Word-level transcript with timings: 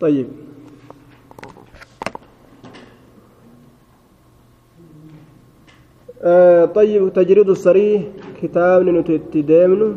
طيب. 0.00 0.26
آه 6.22 6.64
طيب 6.64 7.12
تجريد 7.12 7.48
الصريح 7.48 8.02
كتاب 8.42 8.82
نتدمن 8.82 9.96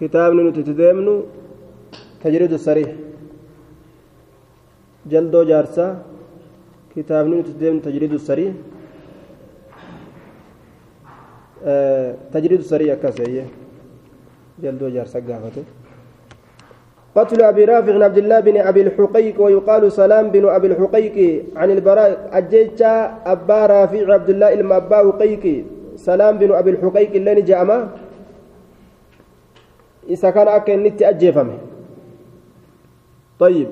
كتاب 0.00 0.32
نتدمن 0.32 1.22
تجريد 2.24 2.52
الصريح. 2.52 2.90
جلدو 5.06 5.42
جارسا. 5.42 6.02
كتاب 6.96 7.26
نتدمن 7.26 7.82
تجريد 7.82 8.12
الصريح. 8.12 8.54
آه 11.64 12.16
تجريد 12.32 12.58
الصريح 12.58 12.94
كاسيه 13.02 13.46
جلدو 14.62 14.88
جارسا 14.88 15.18
قافته 15.20 15.64
قتل 17.18 17.42
أبي 17.42 17.64
رافع 17.64 17.92
بن 17.92 18.02
عبد 18.02 18.18
الله 18.18 18.40
بن 18.40 18.56
أبي 18.56 18.80
الحقيق 18.82 19.42
ويقال 19.42 19.92
سلام 19.92 20.30
بن 20.30 20.48
أبي 20.48 20.66
الحقيق 20.66 21.16
عن 21.56 21.68
البراء 21.70 22.30
أجيتشا 22.32 22.94
أبا 23.26 23.66
رافع 23.66 24.12
عبد 24.12 24.30
الله 24.30 24.48
إلما 24.52 24.76
أبا 24.76 24.98
حقيق. 25.12 25.64
سلام 25.96 26.38
بن 26.38 26.54
أبي 26.54 26.70
الحقيق 26.70 27.10
اللي 27.18 27.42
جاءما 27.42 27.88
إذا 30.08 30.30
كان 30.30 30.48
أكن 30.48 30.82
نتي 30.82 31.08
أجيفمه. 31.08 31.58
طيب. 33.38 33.68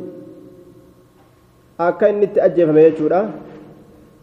أكن 1.81 2.21
نتي 2.21 2.45
أجيفمه 2.45 2.81
يجورا 2.81 3.31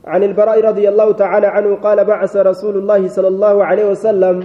عن 0.05 0.23
البراء 0.23 0.57
رضي 0.61 0.89
الله 0.89 1.11
تعالى 1.11 1.47
عنه 1.47 1.75
قال 1.75 2.05
بعث 2.05 2.35
رسول 2.35 2.75
الله 2.77 3.07
صلى 3.07 3.27
الله 3.27 3.65
عليه 3.65 3.85
وسلم 3.91 4.43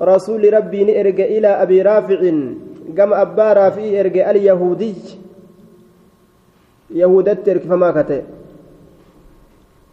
رسول 0.00 0.54
ربي 0.54 0.84
نئرج 0.84 1.20
إلى 1.20 1.48
أبي 1.48 1.82
رافع. 1.82 2.20
قام 2.98 3.14
أبا 3.14 3.52
رافي 3.52 4.00
إرجع 4.00 4.30
اليهودي 4.30 4.94
يهودت 6.90 7.48
إرك 7.48 7.62
فما 7.62 7.90
كتئ 8.02 8.22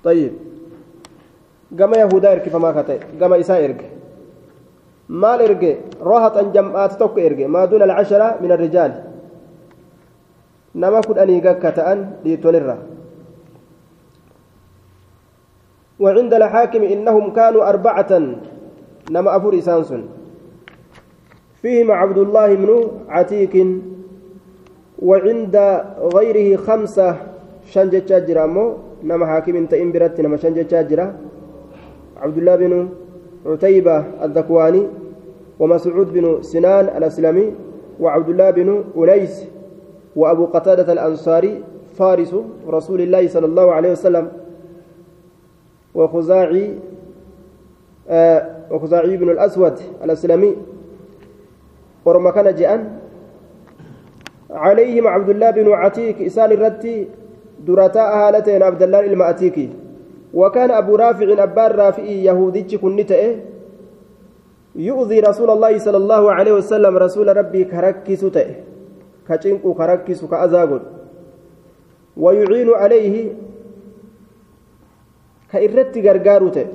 طيب 0.03 0.33
قام 1.79 1.93
يهودا 1.93 2.31
إرك 2.31 2.49
فما 2.49 2.71
كتئ 2.81 2.99
قام 3.21 3.33
إساء 3.33 3.65
إرجع 3.65 3.89
maal 5.07 5.39
erge? 5.39 5.87
Rohatan 6.03 6.51
jam'aati 6.51 6.99
tokko 6.99 7.19
erge. 7.23 7.47
Maa 7.47 7.63
duuna 7.67 7.87
alcashara 7.87 8.37
min 8.43 8.51
arrijaal 8.51 8.91
nama 10.75 10.99
kudhanii 11.01 11.41
gakka 11.41 11.71
ta'an 11.71 11.99
dhiitonirra 12.23 12.77
وعند 15.97 16.33
الحاكم 16.33 16.83
إنهم 16.83 17.33
كانوا 17.33 17.69
أربعة 17.69 18.11
نما 19.09 19.29
أفور 19.37 19.57
إسانسون 19.57 20.01
فيهم 21.61 21.91
عبد 21.91 22.17
الله 22.17 22.53
بن 22.55 22.87
عتيك 23.09 23.67
وعند 25.01 25.55
غيره 26.15 26.57
خمسة 26.57 27.15
شنجة 27.65 28.03
جاجرة 28.07 28.45
مو 28.45 28.73
نما 29.03 29.25
حاكم 29.25 29.55
انت 29.55 29.75
برت 29.75 30.21
نما 30.21 30.37
شنجة 30.37 30.65
جاجرة 30.71 31.13
عبد 32.17 32.37
الله 32.37 32.55
بن 32.55 32.89
عتيبة 33.45 34.03
الذكواني 34.23 34.83
ومسعود 35.59 36.13
بن 36.13 36.41
سنان 36.41 36.85
الأسلمي 36.97 37.53
وعبد 37.99 38.29
الله 38.29 38.49
بن 38.51 38.83
أنيس 38.97 39.45
وأبو 40.15 40.45
قتادة 40.45 40.93
الأنصاري 40.93 41.63
فارس 41.97 42.35
رسول 42.67 43.01
الله 43.01 43.27
صلى 43.27 43.45
الله 43.45 43.71
عليه 43.71 43.91
وسلم. 43.91 44.27
وخزاعي 45.95 46.73
آه 48.09 48.49
وخزاعي 48.71 49.17
بن 49.17 49.29
الأسود 49.29 49.79
الأسلمي 50.03 50.55
ورما 52.07 52.31
كان 52.31 52.55
جاءن 52.55 52.81
عليهم 54.65 55.07
عبد 55.07 55.29
الله 55.29 55.49
بن 55.51 55.67
عتيك 55.71 56.21
إسان 56.21 56.51
الرتي 56.51 57.07
درتاء 57.67 58.09
هالتين 58.21 58.63
عبد 58.63 58.81
الله 58.83 58.99
المأتيكي 58.99 59.69
وكان 60.33 60.71
أبو 60.71 60.95
رافع 60.95 61.43
أبار 61.43 61.71
رافئي 61.75 62.23
يهودي 62.23 62.77
كنته 62.77 63.23
يؤذي 64.75 65.19
رسول 65.19 65.49
الله 65.49 65.73
صلى 65.77 65.97
الله 65.97 66.23
عليه 66.37 66.53
وسلم 66.59 66.93
رسول 66.97 67.27
ربي 67.37 67.63
كركس 67.71 68.21
تئ 68.35 68.47
كچنق 69.27 69.63
كركس 69.79 70.25
كأزاغل 70.31 70.81
ويعين 72.23 72.69
عليه 72.81 73.15
كإرت 75.51 75.93
غرغار 76.05 76.43
تئ 76.55 76.67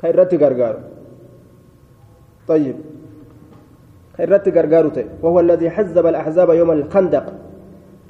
كإرت 0.00 0.32
غرغار 0.42 0.76
طيب. 2.48 2.93
Irratti 4.18 4.50
gargaaru 4.50 4.90
ta'e. 4.90 5.06
وهو 5.22 5.40
الذي 5.40 5.70
حزب 5.70 6.06
الأحزاب 6.06 6.50
يوم 6.50 6.70
الخندق 6.70 7.24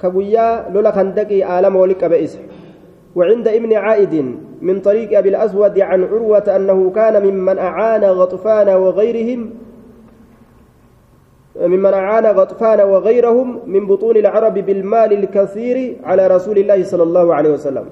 كبويا 0.01 0.69
لولا 0.73 0.91
خندقي 0.91 1.43
عالم 1.43 1.75
ولك 1.75 2.05
بئس 2.05 2.39
وعند 3.15 3.47
ابن 3.47 3.73
عائد 3.73 4.35
من 4.61 4.79
طريق 4.79 5.17
أبي 5.17 5.29
الأسود 5.29 5.79
عن 5.79 6.03
عروة 6.03 6.55
أنه 6.55 6.91
كان 6.95 7.15
ممن 7.27 7.57
أعان 7.57 8.03
غطفان 8.03 8.69
وغيرهم 8.69 9.49
ممن 11.55 11.93
أعان 11.93 12.25
غطفان 12.25 12.81
وغيرهم 12.81 13.59
من 13.65 13.87
بطون 13.87 14.17
العرب 14.17 14.53
بالمال 14.53 15.13
الكثير 15.13 15.97
على 16.03 16.27
رسول 16.27 16.57
الله 16.57 16.83
صلى 16.83 17.03
الله 17.03 17.35
عليه 17.35 17.49
وسلم 17.49 17.85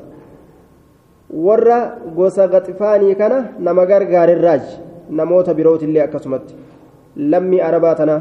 ورى 1.34 1.92
غوسا 2.16 2.46
غطفاني 2.46 3.16
كان 3.16 3.46
نما 3.60 3.84
غرغار 3.84 4.30
الراج 4.30 4.62
نموت 5.10 5.50
بروت 5.50 5.84
اللي 5.84 6.04
أكسمت 6.04 6.56
lammii 7.18 7.62
arabaa 7.62 7.96
tana 7.96 8.16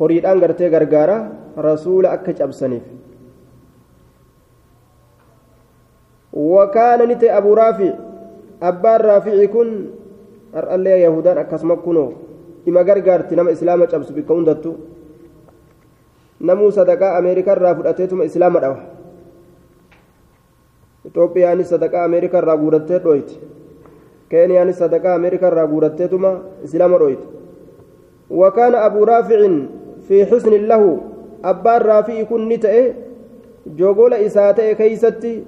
horiidhaan 0.00 0.40
gartee 0.40 0.70
gargaara 0.70 1.16
rasuula 1.56 2.10
akka 2.16 2.32
cabsaniif. 2.32 2.82
Wakaana 6.32 7.06
ni 7.06 7.16
ta'e 7.16 7.30
abuu 7.38 7.54
raafic 7.54 7.94
abbaan 8.60 9.00
raaficii 9.00 9.48
kun 9.48 9.68
har'allee 10.54 11.00
yahudaan 11.02 11.38
akkasuma 11.42 11.76
kunoo 11.76 12.12
ima 12.66 12.84
gargaarti 12.84 13.36
nama 13.36 13.50
islaama 13.50 13.86
cabsu 13.86 14.12
bikka 14.14 14.34
hundattu. 14.34 14.76
Namuu 16.40 16.70
sadaqaa 16.72 17.16
ameerikaa 17.18 17.56
irraa 17.56 17.74
fudhateetuma 17.74 18.24
islaama 18.24 18.60
dhawa. 18.60 18.78
Itoophiyaanis 21.04 21.68
sadaqaa 21.68 22.04
ameerikaa 22.04 22.38
irraa 22.42 22.56
guurattee 22.56 22.98
dhoyti 23.04 23.36
keeniyaanis 24.28 24.78
sadaqaa 24.78 25.14
ameerikaa 25.18 25.48
irraa 25.52 25.66
guuratteetuma 25.66 26.30
islaama 26.64 26.98
dhoyti 26.98 27.26
وكان 28.30 28.74
أبو 28.74 29.04
رافع 29.04 29.48
في 30.08 30.26
حسن 30.26 30.50
له 30.70 30.98
أبا 31.44 31.78
رافع 31.78 32.22
كن 32.22 32.48
نتأه 32.48 32.94
جوغول 33.66 34.14
إساتة 34.14 34.72
كيستي 34.72 35.42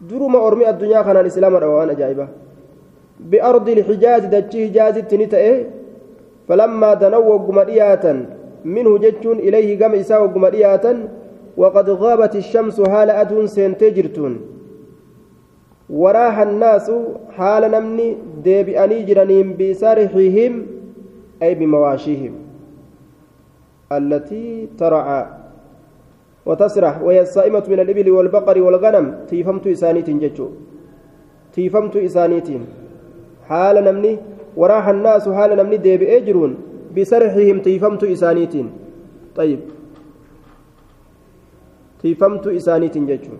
درما 0.00 0.46
أرمي 0.46 0.70
الدنيا 0.70 1.02
كان 1.02 1.16
الإسلام 1.16 1.54
روان 1.56 1.90
أجايبة 1.90 2.28
بأرض 3.20 3.68
الحجاز 3.68 4.24
دجي 4.24 4.68
حجاز 4.68 4.98
نتأه 5.14 5.64
فلما 6.48 6.94
دنوا 6.94 7.38
قمرياتا 7.38 8.26
منه 8.64 8.98
جتون 8.98 9.38
إليه 9.38 9.84
قم 9.84 9.94
إساء 9.94 10.26
قمرياتا 10.26 11.08
وقد 11.56 11.90
غابت 11.90 12.36
الشمس 12.36 12.80
حال 12.80 13.10
أدون 13.10 13.46
سنتجرتون 13.46 14.40
وراح 15.90 16.38
الناس 16.38 16.90
حال 17.36 17.62
نمني 17.70 18.16
ديبئني 18.44 19.02
جرانين 19.02 19.56
بسرحهم 19.58 20.73
أي 21.44 21.54
بمواشيهم 21.60 22.34
التي 23.92 24.68
ترعى 24.80 25.22
وتسرح. 26.46 26.94
وهي 27.02 27.20
الصائمة 27.20 27.64
من 27.68 27.80
الإبل 27.84 28.10
والبقر 28.10 28.56
والغنم. 28.62 29.06
تيفمت 29.30 29.64
إسانيت 29.66 30.08
جتشو. 30.10 30.48
تيفمت 31.54 31.94
إسانيت 31.96 32.48
حال 33.48 33.76
نمني 33.86 34.12
وراح 34.56 34.84
الناس 34.88 35.24
حال 35.28 35.50
نمني 35.58 35.76
ديب 35.76 36.02
أجرون. 36.02 36.52
بسرحهم 36.96 37.56
تيفمت 37.66 38.02
إسانيت 38.04 38.54
طيب. 39.38 39.60
تيفمت 42.02 42.46
إسانيت 42.58 42.96
جتشو. 42.98 43.36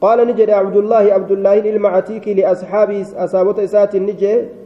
قال 0.00 0.18
نجد 0.28 0.50
عبد 0.50 0.76
الله 0.76 1.04
عبد 1.16 1.32
الله 1.32 1.58
المعتيك 1.76 2.28
لأصحابه 2.28 3.00
أصابت 3.24 3.58
إسات 3.58 3.96
نجي 3.96 4.63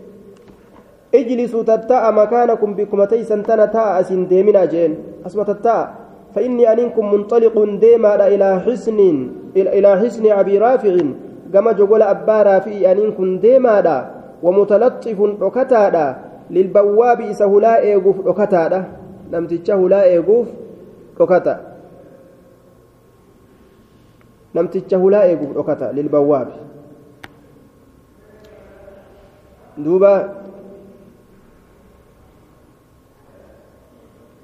اجلسوا 1.15 1.63
تتاء 1.63 2.13
مكانكم 2.13 2.75
بكم 2.75 3.05
تيسن 3.05 3.43
تنا 3.43 3.67
تاء 3.67 4.01
أسن 4.01 4.29
ديمنا 4.29 4.65
جين. 4.65 5.25
أسمى 5.27 5.45
تتاء. 5.45 5.95
فإني 6.35 6.73
أنكم 6.73 7.05
منطلق 7.15 7.57
ديما 7.81 8.27
إلى 8.27 8.61
حسن 8.61 9.01
إلى 9.57 9.91
حسن 10.01 10.25
أبي 10.33 10.59
رافع. 10.59 10.95
كما 11.53 11.73
جقول 11.73 12.03
أبا 12.03 12.43
رافع 12.43 12.93
أنكم 12.93 13.39
ديما 13.39 14.11
ومتلطف 14.43 15.19
ركتا 15.41 16.17
للبواب 16.51 17.21
إسه 17.21 17.53
لا 17.61 17.81
إيقوف 17.81 18.17
ركتا 18.27 18.85
لم 19.33 19.47
تجه 19.47 19.89
لا 19.89 20.05
إيقوف 20.05 20.47
ركتا 21.21 21.55
لم 24.55 24.67
تجه 24.67 25.11
لا 25.11 25.23
إيقوف 25.25 25.57
ركتا 25.57 25.93
للبواب. 25.93 26.49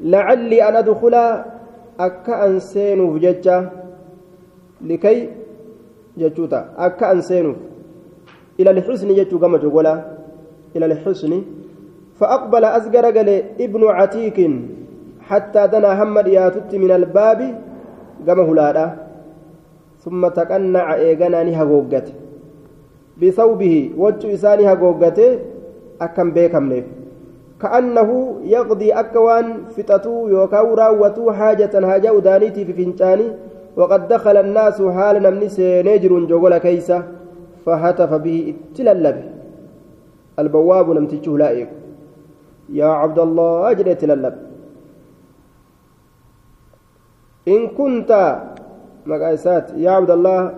An 0.05 0.77
adkula 0.77 1.45
akka 1.99 2.43
an 2.45 2.61
seenuuf 2.61 3.21
jecha 3.21 3.71
likay 4.85 5.29
jechuu 6.17 6.49
ta'a 6.49 6.77
akka 6.77 7.09
an 7.09 7.23
seenuuf 7.23 7.57
ila 8.59 8.71
alxusni 8.71 9.15
jechuu 9.15 9.39
gama 9.39 9.59
jogolaa 9.59 10.01
ila 10.75 10.87
alxusni 10.87 11.45
فأقبل 12.15 12.65
قال 12.65 13.29
ابن 13.61 13.83
عتيك 13.85 14.39
حتى 15.21 15.63
دنا 15.67 15.91
هم 16.03 16.15
دياتت 16.21 16.71
من 16.75 16.91
الباب. 16.91 17.41
قام 18.29 18.41
هلادا 18.41 18.87
ثم 20.05 20.29
تقنع 20.29 20.95
إيغاناني 20.95 21.57
هغوغت 21.57 22.09
بثوبه 23.23 23.91
وجه 23.97 24.35
إساني 24.35 24.65
هغوغت 24.73 25.19
أكم 26.01 26.31
بيكم 26.31 26.65
نيف 26.73 26.85
كأنه 27.61 28.41
يقضي 28.43 28.93
أكوان 28.93 29.65
فتتو 29.77 30.29
يوكاو 30.29 30.75
راوتو 30.75 31.33
حاجة 31.33 31.87
حاجة 31.87 32.13
ودانيتي 32.13 32.65
في 32.65 32.73
فنشاني 32.73 33.27
وقد 33.77 34.09
دخل 34.09 34.37
الناس 34.37 34.83
حال 34.83 35.23
نمني 35.23 35.49
سينجر 35.49 36.13
جوغل 36.31 36.59
كيسة 36.59 37.03
فهتف 37.67 38.13
به 38.15 38.55
اتللب 38.73 39.19
البواب 40.39 40.91
نمتجه 40.91 41.37
لائق. 41.39 41.69
يا 42.69 42.87
عبد 42.87 43.19
الله 43.19 43.71
أجري 43.71 43.95
تللب 43.95 44.35
إن 47.49 47.69
كنت 47.79 48.11
مقايسات 49.07 49.67
يا 49.77 49.91
عبد 49.91 50.11
الله 50.11 50.55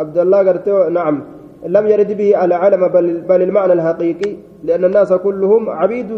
عبد 0.00 0.18
الله 0.18 0.38
قرتي 0.38 0.88
نعم. 0.90 1.35
لم 1.74 1.84
يرد 1.92 2.10
به 2.20 2.36
على 2.36 2.54
علم 2.54 2.82
بل, 2.88 3.06
بل 3.28 3.40
المعنى 3.42 3.72
الحقيقي 3.72 4.32
لأن 4.66 4.84
الناس 4.84 5.12
كلهم 5.12 5.62
عبيد 5.70 6.10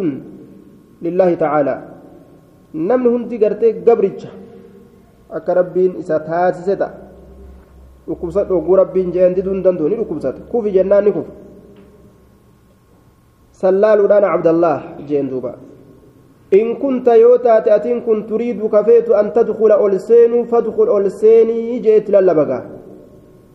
لله 1.04 1.30
تعالى 1.44 1.74
نمن 2.74 3.06
هندي 3.14 3.36
قرتي 3.44 3.68
قبرج 3.86 4.20
rabbiin 8.80 9.12
jeen 9.12 9.32
diduun 9.36 9.60
danda'u 9.64 9.88
ni 9.88 9.96
dhukkubsata 10.00 10.40
kufi 10.52 10.70
jennaan 10.76 11.04
ni 11.04 11.12
kufa 11.12 11.32
sallaaluudhaan 13.60 14.24
cabdallah 14.32 14.76
jeen 15.08 15.28
duuba 15.28 15.52
in 16.58 16.68
kunta 16.82 17.16
yoo 17.24 17.36
taate 17.46 17.68
atiin 17.76 18.00
kun 18.06 18.24
turiidu 18.30 18.68
kafeetu 18.74 19.12
an 19.20 19.26
tadkula 19.36 19.76
ol 19.84 19.98
seenuu 20.08 20.44
fadkul 20.52 20.88
ol 20.96 21.10
seenii 21.20 21.80
jeetti 21.86 22.12
lallabagaa 22.16 22.77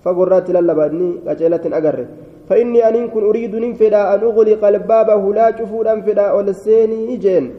lallabanii 0.05 1.21
qaceelatti 1.25 1.67
hin 1.67 1.73
agarre 1.73 2.07
فإني 2.43 2.89
أن 2.89 3.07
كن 3.07 3.23
أريد 3.23 3.55
ننفدا 3.55 4.15
أن 4.15 4.19
أغلق 4.19 4.65
الباب 4.67 5.09
هلا 5.09 5.55
شفودا 5.57 6.01
فدا 6.01 6.21
أولسيني 6.35 7.15
جين 7.17 7.51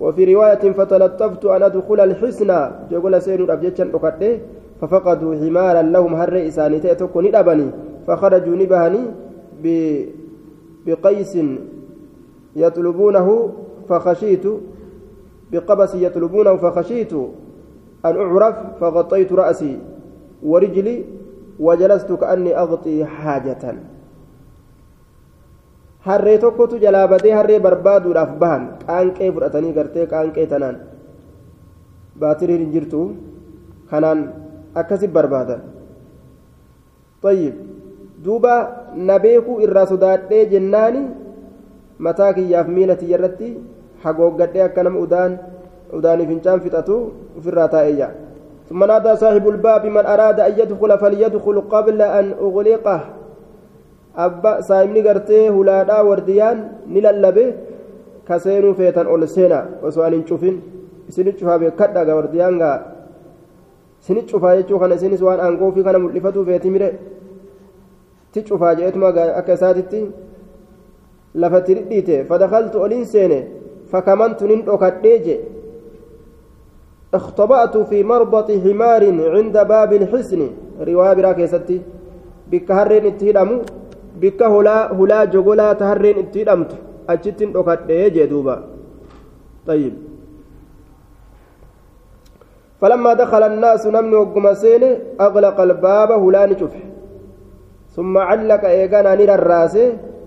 وفي 0.00 0.34
رواية 0.34 0.72
فتلطفت 0.74 1.44
أن 1.44 1.62
أدخل 1.62 2.00
الحسنى 2.00 2.60
جقول 2.90 3.22
سين 3.22 3.50
أبجتشا 3.50 3.84
أقده 3.94 4.38
ففقدوا 4.80 5.34
حمارا 5.34 5.82
لهم 5.82 6.14
هر 6.14 6.34
إساني 6.48 6.80
تأتكني 6.80 7.38
أبني 7.38 7.66
فخرجوا 8.06 8.56
نبهني 8.56 9.02
بقيس 10.86 11.38
يطلبونه 12.56 13.28
فخشيت. 13.88 14.46
بقبس 15.52 15.94
يطلبونه 15.94 16.56
فخشيت. 16.56 17.12
أن 18.06 18.14
أعرف 18.16 18.56
فغطيت 18.80 19.32
رأسي. 19.32 19.78
ورجلي 20.42 21.21
وجلست 21.59 22.11
كأني 22.11 22.51
أغطي 22.63 23.05
حاجة 23.05 23.63
harree 26.07 26.37
tokkotu 26.39 26.79
jalaa 26.79 27.07
badee 27.11 27.33
harree 27.35 27.59
barbaaduudhaaf 27.59 28.29
bahan 28.41 28.63
qaanqee 28.87 29.31
fudhatanii 29.35 29.73
gartee 29.77 30.05
qaanqee 30.11 30.45
tanaan 30.51 30.77
baatiriin 32.21 32.61
hin 32.63 32.71
jirtu 32.75 33.01
kanaan 33.91 34.19
akkasi 34.81 35.07
barbaadan 35.07 35.61
طيب 37.25 37.53
duuba 38.23 38.55
na 38.95 39.19
beekuu 39.19 39.59
irraa 39.65 39.85
sodaadhee 39.91 40.45
jennaani 40.53 41.01
mataa 41.99 42.31
kiyyaaf 42.37 42.67
miila 42.75 42.95
tiyyarratti 43.01 43.49
hagooggadhee 44.03 44.63
akka 44.67 44.83
nama 44.83 44.99
udaan 45.05 45.39
udaanii 45.97 46.27
fincaan 46.31 46.61
fixatu 46.63 46.95
ofirraa 47.37 47.67
taa'ee 47.75 48.09
ثم 48.68 48.84
نادى 48.84 49.16
صاحب 49.16 49.48
الباب 49.48 49.86
من 49.86 50.04
أراد 50.06 50.40
أن 50.40 50.52
يدخل 50.58 50.98
فليدخل 50.98 51.56
قبل 51.60 52.02
أن 52.02 52.26
أغلقه 52.40 53.00
أبا 54.16 54.60
سايمني 54.60 55.00
قرتي 55.08 55.48
هلادا 55.48 56.00
ورديان 56.00 56.56
نللبه 56.88 57.48
كسينو 58.28 58.74
فيتان 58.74 59.06
أول 59.06 59.28
سينا 59.28 59.60
وسؤال 59.82 60.14
شوفين 60.28 60.56
isinit 61.08 61.36
cufaa 61.38 61.58
beekadha 61.58 62.14
wardiyaan 62.18 62.58
gaa 62.62 62.78
isinit 64.00 64.26
cufaa 64.30 64.56
jechuu 64.56 64.78
kana 64.82 64.94
isinis 64.98 65.22
waan 65.26 65.40
aangoo 65.44 65.72
fi 65.76 65.82
kana 65.86 65.98
mul'ifatu 65.98 66.44
feeti 66.48 66.70
mire 66.74 66.88
ti 68.32 68.42
cufaa 68.48 68.74
jeetuma 68.78 69.08
akka 69.40 69.52
isaatitti 69.58 70.00
lafatti 71.34 71.74
dhidhiite 71.74 72.24
fadakaltu 72.30 72.82
olin 72.84 73.04
seene 73.12 73.38
fakamantu 73.92 74.46
nin 74.50 74.62
dhokadhee 74.68 75.18
je 75.26 75.36
اختبأت 77.14 77.76
في 77.76 78.02
مربط 78.02 78.48
حمار 78.50 79.02
عند 79.36 79.56
باب 79.58 79.92
الحسن. 79.92 80.40
رواية 80.80 81.12
براك 81.14 81.44
ستي 81.44 81.80
بك 82.50 82.70
هرين 82.70 83.06
اتهدمو 83.06 83.56
بك 84.20 84.42
هلا 84.42 84.92
هلا 84.92 85.24
جغلا 85.24 85.72
تهرين 85.72 86.18
اتهدمت 86.18 86.70
أجتن 87.08 87.52
أكد 87.56 87.90
جدوبا. 88.16 88.56
طيب. 89.66 89.94
فلما 92.80 93.12
دخل 93.14 93.42
الناس 93.42 93.86
نمن 93.86 94.14
وقمسين 94.14 94.82
أغلق 95.20 95.60
الباب 95.60 96.10
هلا 96.12 96.46
نشوف 96.46 96.74
ثم 97.96 98.18
علق 98.18 98.64
إيقانا 98.64 99.14
نير 99.14 99.34
الرأس. 99.34 99.76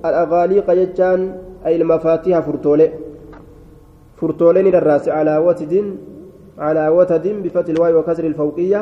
الأغاليق 0.06 0.68
يجان 0.70 1.22
أي 1.66 1.76
المفاتيح 1.76 2.40
فرتولي. 2.40 2.90
فرتولي 4.22 4.62
نير 4.62 4.78
الرأس 4.78 5.10
على 5.10 5.38
وتد 5.38 5.74
على 6.58 6.88
وتد 6.88 7.28
بفتح 7.44 7.70
الواو 7.70 8.00
وكسر 8.00 8.24
الفوقية. 8.24 8.82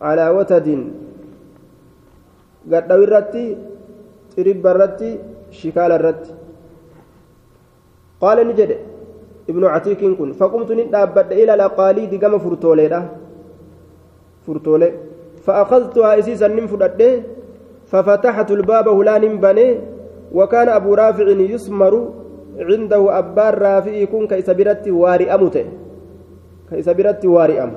على 0.00 0.28
وتد. 0.28 0.68
قد 2.72 2.92
الرتي 2.92 3.56
ترب 4.36 4.66
الرتي 4.66 5.10
شكال 5.50 5.90
الرتي. 5.92 6.34
قال 8.20 8.48
نجد. 8.48 8.70
ابن 9.50 9.64
عتيك 9.64 10.04
كن 10.18 10.32
فقمت 10.32 10.72
ندابت 10.72 11.32
إلى 11.32 11.54
الأقاليد 11.54 12.14
كما 12.14 12.38
فرتولي 12.38 13.08
فرتولي. 14.46 14.92
فأخذتها 15.44 16.18
إسيسا 16.18 16.48
ننفدت 16.48 17.22
ففتحت 17.86 18.50
الباب 18.50 18.88
هلان 18.88 19.40
بني. 19.40 19.68
وكان 20.32 20.68
أبو 20.68 20.94
رافع 20.94 21.28
يسمر 21.28 21.94
عنده 22.58 23.18
أبار 23.18 23.58
رافع 23.58 23.90
يكون 23.90 24.26
كيس 24.26 24.50
برت 24.50 24.88
واري 24.88 25.34
كيس 26.70 26.88
برت 26.88 27.24
واري 27.24 27.62
أم 27.62 27.72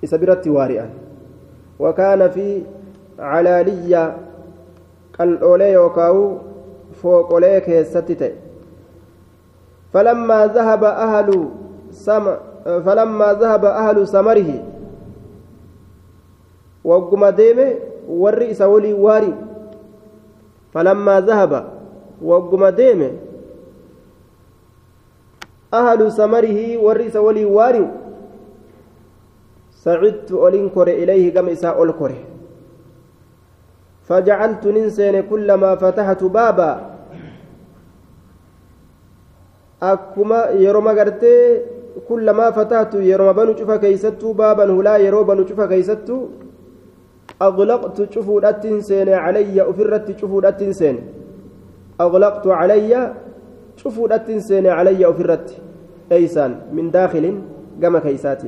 كيس 0.00 0.14
برت 0.14 0.48
واري 0.48 0.80
أم 0.80 0.90
وكان 1.78 2.30
في 2.30 2.62
علالية 3.18 4.16
قلولي 5.18 5.72
يوكاو 5.72 6.38
فوق 7.02 7.32
أولي 7.32 7.60
كيستي 7.60 8.32
فلما 9.92 10.46
ذهب 10.46 10.84
أهل 10.84 11.48
سم 11.90 12.24
فلما 12.64 13.32
ذهب 13.32 13.64
أهل 13.64 14.08
سمره 14.08 14.50
deeme 17.36 17.76
warri 18.08 18.50
isa 18.50 18.68
walii 18.68 18.92
waari 18.92 19.34
falammaa 20.72 21.20
zahaba 21.20 21.64
wagguma 22.22 22.72
deeme 22.72 23.12
isa 25.72 27.20
walii 27.20 27.44
waari 27.44 27.84
sacidtu 29.70 30.40
olin 30.40 30.70
kore 30.70 30.92
ilayhi 31.02 31.30
gama 31.30 31.50
isaa 31.50 31.76
ol 31.76 31.92
kore 31.92 32.18
فجعلت 34.08 34.64
ننسين 34.66 35.20
كلما 35.28 35.76
فتحت 35.76 36.24
بابا. 36.24 36.70
أكما 39.82 40.40
يروما 40.64 40.92
قرتي 40.96 41.36
كلما 42.08 42.50
فتحت 42.56 42.94
يروما 42.94 43.32
بنو 43.32 43.52
شوفا 43.56 43.76
كيستو 43.76 44.32
بابا 44.32 44.64
هلا 44.64 44.96
يرو 44.96 45.28
بنو 45.28 45.44
شوفا 45.44 45.66
كيستو. 45.68 46.16
أغلقت 47.42 48.12
شفودات 48.14 48.64
سين 48.88 49.08
علي 49.08 49.60
أفرت 49.60 50.16
شفودات 50.20 50.60
سين 50.72 50.96
أغلقت 52.00 52.46
علي 52.46 52.92
شفودات 53.78 54.28
سين 54.48 54.66
علي 54.66 55.02
أفرت 55.06 55.46
أيسان 56.12 56.52
من 56.74 56.90
داخل 56.90 57.24
كما 57.82 57.98
كيسات 57.98 58.42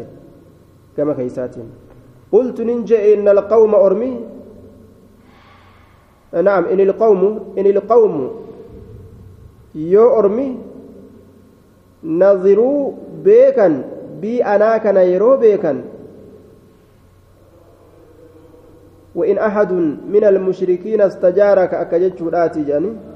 كما 0.96 1.12
كيسات 1.14 1.54
قلت 2.32 2.58
ننجي 2.60 3.14
إن 3.14 3.28
القوم 3.28 3.74
أرمي. 3.74 4.12
نعم 6.48 6.64
إن 6.72 6.80
القوم 6.80 7.22
إن 7.58 7.66
القوم 7.66 8.14
يو 9.74 10.06
أرمي. 10.18 10.50
naziruu 12.02 12.96
beekan 13.24 13.84
bii 14.20 14.42
anaa 14.42 14.80
kana 14.80 15.02
yeroo 15.02 15.36
beekan 15.36 15.82
وإن 19.14 19.38
أحد 19.38 19.72
من 20.06 20.24
المشركين 20.24 21.00
استجارك 21.00 21.74
أكجت 21.74 22.18
شراتي 22.18 22.62
جاني. 22.62 23.09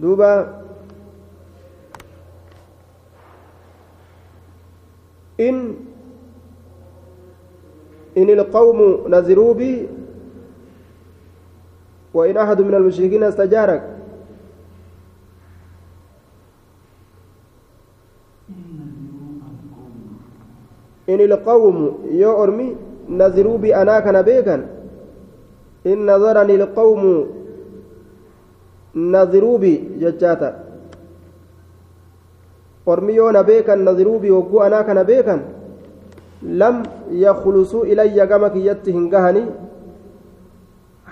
دوبا. 0.00 0.62
إن 5.40 5.74
إن 8.18 8.28
القوم 8.30 8.78
نذروا 9.10 9.54
بي 9.54 9.86
وإن 12.14 12.36
أحد 12.36 12.60
من 12.60 12.74
المشركين 12.74 13.22
استجارك. 13.22 13.82
إن 21.08 21.20
القوم 21.20 21.98
يا 22.10 22.42
أرمي 22.42 22.76
نذروا 23.08 23.58
بأنا 23.58 24.00
كان 24.00 24.22
بيكا 24.22 24.56
إن 25.86 25.98
نظرني 26.10 26.54
القوم 26.54 27.02
ججاتا 30.02 30.50
أرمي 32.88 33.12
يونا 33.18 33.42
بيكا 33.48 33.74
نذروا 33.74 34.18
بي 34.22 34.30
وقو 34.30 34.56
أنا 34.66 34.82
كان 34.86 35.00
بيكا 35.10 35.36
لم 36.42 36.76
يخلصوا 37.24 37.84
إلي 37.90 38.26
كما 38.30 38.48
كيتهن 38.54 39.04
قهني 39.14 39.42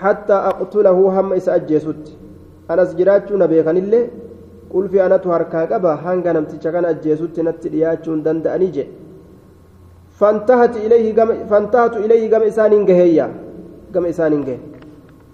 حتى 0.03 0.33
أقتله 0.51 0.97
هم 1.15 1.29
إسأجيسوت 1.39 2.03
أنا 2.71 2.83
سجراتشو 2.89 3.35
نبيكا 3.43 3.71
اللي 3.71 4.01
قل 4.73 4.85
في 4.91 4.97
أنا 5.05 5.17
تهركا 5.23 5.61
قبا 5.71 5.93
هنغا 6.03 6.31
نمتشا 6.35 6.69
كان 6.73 6.85
أجيسوت 6.91 7.35
نتلياتشو 7.47 8.11
دندأني 8.25 8.67
جي 8.75 8.85
فانتهت 10.19 10.73
إليه 10.85 11.05
جم 11.17 11.29
فانتهت 11.49 11.93
إليه 12.05 12.23
جم 12.33 12.43
إسان 12.49 12.73
جهيا 12.89 13.27
جم 13.93 14.05
إسان 14.11 14.33
جه 14.47 14.57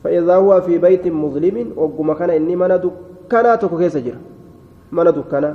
فإذا 0.03 0.36
هو 0.36 0.62
في 0.62 0.77
بيت 0.77 1.07
مظلم 1.07 1.74
وقم 1.75 2.13
كان 2.13 2.29
إني 2.29 2.55
من 2.55 2.67
دكنا 2.83 3.55
تكوكيس 3.55 3.98
جرا 3.98 4.19
من 4.91 5.03
دكنا 5.17 5.51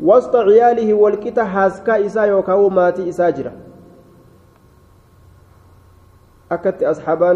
وسط 0.00 0.36
عياله 0.36 0.94
والكتا 0.94 1.44
حاسكا 1.44 2.06
إسا 2.06 2.22
يوكاو 2.24 2.68
ماتي 2.68 3.08
إسا 3.08 3.30
جرا 3.30 3.52
أكت 6.52 6.82
أصحابا 6.82 7.30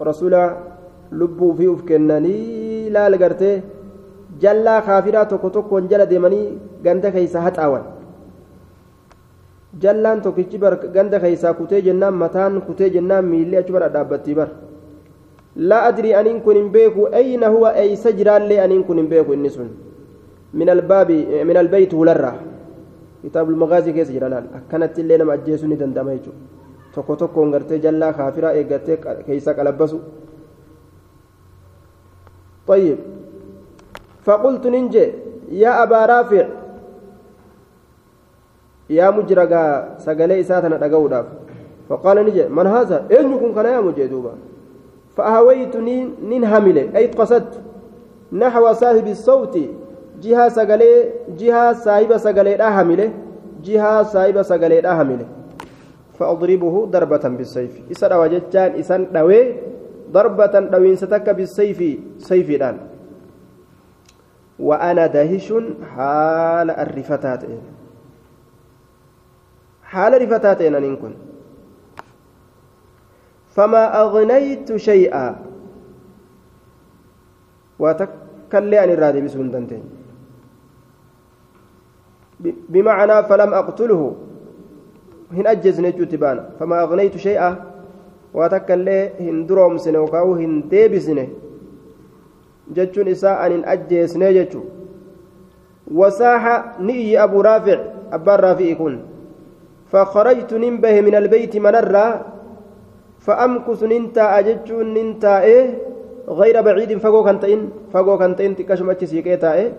رسول 0.00 0.34
lubbuu 1.12 1.54
fi 1.58 1.66
uf 1.68 1.82
kennanii 1.88 2.90
laal 2.94 3.16
gartee 3.22 3.62
jallaa 4.42 4.80
kaafiraa 4.86 5.24
tokko 5.32 5.50
tokkoon 5.56 5.88
jala 5.90 6.06
deemanii 6.12 6.58
ganda 6.84 7.10
keeysa 7.16 7.40
haxaawan 7.46 7.84
jallaan 9.82 10.22
tokkichi 10.24 10.58
ganda 10.96 11.20
keeysaa 11.24 11.54
kutee 11.60 11.82
jennaan 11.88 12.14
mataan 12.22 12.60
kutee 12.68 12.90
jennaan 12.96 13.24
miillee 13.32 13.60
achi 13.62 13.72
bara 13.76 13.88
dhaabbattii 13.96 14.34
bar 14.40 14.48
hin 15.56 16.70
beeku 16.70 17.08
ayna 17.12 17.48
huwa 17.48 17.76
eeysa 17.76 18.12
jiraallee 18.12 18.60
aniin 18.60 18.84
kun 18.84 18.96
hin 18.98 19.08
beeku 19.08 19.32
inni 19.34 19.50
sun 19.50 19.70
min 20.52 20.68
albaabi 20.68 21.44
min 21.44 21.56
albeyti 21.56 21.96
hularraa 21.96 22.34
kitaabul 23.22 23.56
magaazii 23.56 23.92
keessa 23.92 24.12
jiranaan 24.12 24.48
akkanatti 24.56 25.00
illee 25.00 25.18
nama 25.18 25.32
ajjeesuu 25.32 25.68
ni 25.68 25.76
danda'ama 25.76 26.16
jechuudha 26.16 26.38
tokko 26.94 27.16
tokkoon 27.16 27.50
gartee 27.50 27.78
jallaa 27.78 28.12
kaafiraa 28.12 28.52
eeggattee 28.52 28.96
keeysaa 29.26 29.54
qalabbasu 29.54 30.00
طيب 32.66 32.98
فقلت 34.24 34.66
ننجي 34.66 35.06
يا 35.52 35.82
أبا 35.82 36.06
رافع 36.06 36.46
sagalee 40.04 40.40
isaa 40.40 40.60
tana 40.62 40.76
dhaga'uudhaaf 40.76 41.26
faqaala 41.88 42.22
ni 42.24 42.32
jedhe 42.36 42.48
man 42.48 42.66
haasa 42.66 43.04
eenyu 43.08 43.38
kun 43.40 43.54
kana 43.56 43.68
yaamu 43.76 43.92
jee 43.96 44.08
duuba 44.08 44.32
فأهويت 45.16 45.76
نين 46.22 46.44
هملة 46.44 46.96
أي 46.96 47.06
قصدت 47.06 47.60
نحو 48.32 48.72
صاحب 48.72 49.06
الصوت. 49.06 49.58
جهة 50.22 50.48
سجلي 50.48 50.92
جهة 51.38 51.72
صاحب 51.72 52.16
سجلي 52.16 52.54
لا 52.56 52.82
هملة 52.82 53.10
جهة 53.64 54.02
صاحب 54.02 54.42
سجلي 54.42 54.80
لا 54.80 55.02
هملة 55.02 55.26
فأضربه 56.18 56.74
ضربة 56.86 57.24
بالسيف. 57.28 57.90
إسر 57.90 58.12
وجدتان 58.20 58.70
إسان 58.78 59.12
دوي 59.12 59.54
ضربة 60.10 60.54
دوين 60.60 60.96
ستك 60.96 61.30
بالسيف. 61.30 61.78
سيف 62.18 62.50
الآن 62.50 62.78
وأنا 64.58 65.06
دهش 65.06 65.54
حال 65.94 66.68
الرفتات 66.70 67.42
حال 69.82 70.12
رفتات 70.22 70.60
أنين 70.62 70.96
كن 70.96 71.14
فما 73.54 74.00
أغنيت 74.02 74.76
شيئا. 74.76 75.26
وتكلي 77.78 78.78
عن 78.78 78.90
الرادي 78.90 79.20
بسون 79.20 79.50
دنتين 79.50 79.82
بمعنى 82.68 83.16
فلم 83.30 83.54
أقتله. 83.54 84.02
هن 85.32 85.46
أجز 85.46 85.80
نجو 85.80 86.04
تبانا 86.04 86.58
فما 86.58 86.82
أغنيت 86.82 87.16
شيئا. 87.16 87.50
وتكلي 88.34 89.10
هن 89.20 89.46
دروم 89.46 89.78
سنة 89.78 90.10
هن 90.10 90.68
ديبسنه 90.70 91.28
جتشون 92.74 93.08
إساء 93.08 93.46
أن 93.46 93.62
أجز 93.64 94.18
نجتشو. 94.18 94.62
وساح 95.94 96.42
نئي 96.80 97.22
أبو 97.22 97.40
رافع. 97.40 97.78
أبا 98.12 98.34
رافع 98.36 98.64
يكون. 98.64 98.94
فخرجت 99.90 100.54
ننبه 100.54 101.00
من 101.00 101.14
البيت 101.14 101.56
منرا 101.56 102.33
فأمكث 103.24 103.80
ننتا 103.92 104.24
أجج 104.38 104.68
ننتا 104.96 105.34
إيه 105.48 105.64
غير 106.28 106.56
بعيد 106.66 106.90
فقو 107.04 107.20
كنتين 107.24 107.60
فقو 107.92 108.18
كنتين 108.18 108.56
تكشم 108.56 108.90
أتشيكيتا 108.90 109.50
إيه. 109.58 109.72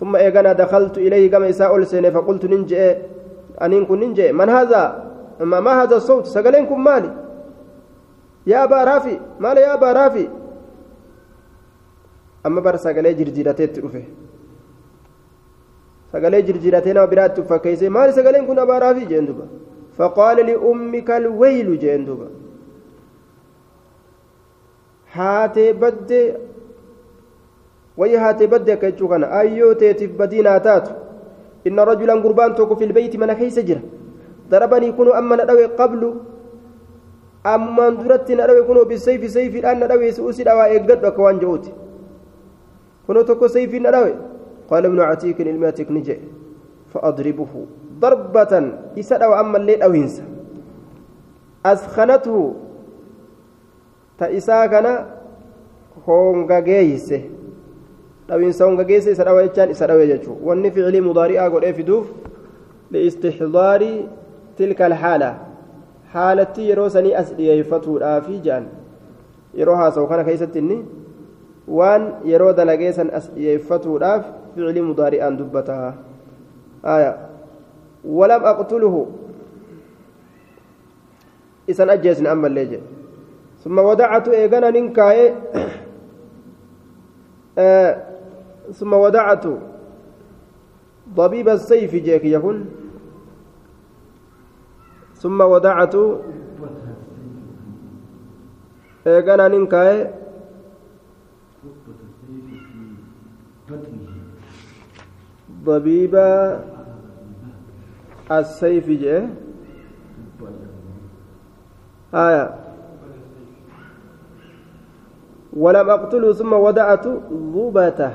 ثم 0.00 0.16
إيقنا 0.16 0.52
دخلت 0.52 0.98
إليه 0.98 1.24
كما 1.32 1.48
إساء 1.52 1.76
السنة 1.76 2.10
فقلت 2.16 2.44
ننجئ. 2.52 2.82
أنين 3.64 3.84
كن 3.88 4.00
ننجئ. 4.00 4.32
من 4.32 4.48
هذا؟ 4.48 4.82
ما, 5.40 5.60
ما 5.60 5.72
هذا 5.82 5.96
الصوت؟ 5.96 6.24
سقلينكم 6.26 6.84
مالي. 6.84 7.10
يا 8.46 8.64
أبا 8.64 8.84
رافي 8.84 9.16
مالي 9.40 9.60
يا 9.60 9.74
أبا 9.74 9.92
رافي. 9.92 10.26
أما 12.46 12.60
بر 12.60 12.76
سقلي 12.76 13.12
جرجيرتي 13.18 13.66
تروفه 13.66 14.04
sagalee 16.12 16.42
jirjiratee 16.48 16.94
nama 16.94 17.06
biraatti 17.12 17.42
fakkeessee 17.50 17.88
maali 17.96 18.12
sagaleen 18.18 18.46
kun 18.48 18.58
abaaraafi 18.64 19.06
jeen 19.10 19.26
duba 19.28 19.44
faqaala 19.98 20.42
liummika 20.50 21.16
alwaylu 21.20 21.74
jeen 21.82 22.06
duba 22.08 22.26
haatee 25.16 25.72
baddee 25.82 26.26
wayya 27.96 28.20
haatee 28.20 28.46
baddee 28.54 28.74
akka 28.76 28.90
jechuu 28.90 29.08
kana 29.08 29.30
ayyoo 29.40 29.74
teetiif 29.82 30.12
badiinaa 30.20 30.60
taatu 30.68 30.92
inna 31.64 31.84
rajulan 31.90 32.22
gurbaan 32.24 32.54
tokko 32.54 32.76
fi 32.76 32.86
lbeyti 32.92 33.18
mana 33.18 33.34
keeysa 33.40 33.62
jira 33.62 33.80
darabanii 34.50 34.92
kunuu 35.00 35.14
amma 35.20 35.36
na 35.40 35.44
dhawe 35.50 35.68
qablu 35.80 36.10
ammaan 37.54 37.98
duratti 38.02 38.34
na 38.38 38.46
dhawe 38.46 38.62
kunoo 38.68 38.84
bisayfi 38.84 39.28
sayfiidhaan 39.38 39.78
na 39.82 39.86
dhawe 39.92 40.12
usi 40.28 40.44
dhawaa 40.44 40.68
eeggadhu 40.76 41.06
akka 41.10 41.22
waan 41.22 41.40
je'uuti 41.42 41.70
kunoo 43.06 43.22
tokko 43.32 43.48
sayfii 43.58 43.80
na 43.88 43.90
dhawe 43.98 44.14
قال 44.70 44.82
ابن 44.86 45.00
عتيك 45.00 45.38
الماتك 45.40 45.86
نجي 45.94 46.18
فأضربه 46.94 47.52
ضربة 48.02 48.52
إسد 48.98 49.22
أو 49.22 49.32
أما 49.40 49.56
الليل 49.62 49.82
أو 49.82 49.94
ينسى 49.94 50.22
أسخنته 51.66 52.36
تإسا 54.18 54.66
كان 54.66 55.06
هونغا 56.08 56.60
جيسه 56.60 57.22
لو 58.28 58.38
ينسى 58.38 58.64
هونغا 58.64 58.82
جيسه 58.82 59.12
إسد 59.12 59.28
أو 59.28 59.38
يجان 59.38 59.70
إسد 59.70 59.90
أو 59.90 59.98
يجو 59.98 60.36
وأن 60.42 60.70
فعلي 60.70 61.00
مضارئة 61.00 61.48
قل 61.48 61.64
إفدوف 61.64 62.06
لاستحضار 62.90 63.82
تلك 64.56 64.82
الحالة 64.82 65.38
حالتي 66.12 66.68
يروسني 66.68 67.20
أسئلة 67.20 67.62
فتو 67.62 68.20
في 68.20 68.38
جان 68.44 68.66
يروها 69.54 69.90
سوكان 69.90 70.22
كيستني 70.22 70.84
waan 71.66 72.22
yeroo 72.24 72.52
dalageessan 72.54 73.10
as 73.10 73.26
dhiyeeffatuudhaaf 73.34 74.54
ficli 74.54 74.82
mudaari'aan 74.82 75.38
dubbataa 75.38 75.94
aya. 76.82 77.12
Walam 78.06 78.44
aqtuluhu? 78.46 79.00
Isan 81.66 81.90
ajjeesne 81.90 82.30
ammallee 82.30 82.66
jedhe 82.70 82.95
ثم 83.66 83.78
ودعت 83.78 84.28
إيغانا 84.28 84.70
ننكاي. 84.70 85.34
آه 87.58 88.06
ثم 88.72 88.92
ودعت 88.92 89.44
ضبيب 91.14 91.48
السيف 91.48 91.94
جيك 91.94 92.24
يكون 92.24 92.66
ثم 95.14 95.40
ودعت 95.40 95.94
إيغانا 99.06 99.48
ننكاي. 99.48 100.10
ضبيب 105.64 106.14
السيف 108.30 108.90
جاء 108.90 109.30
آية. 112.14 112.65
ولم 115.56 115.90
أقتله 115.90 116.32
ثم 116.32 116.52
ودعت 116.52 117.06
ضبته 117.32 118.12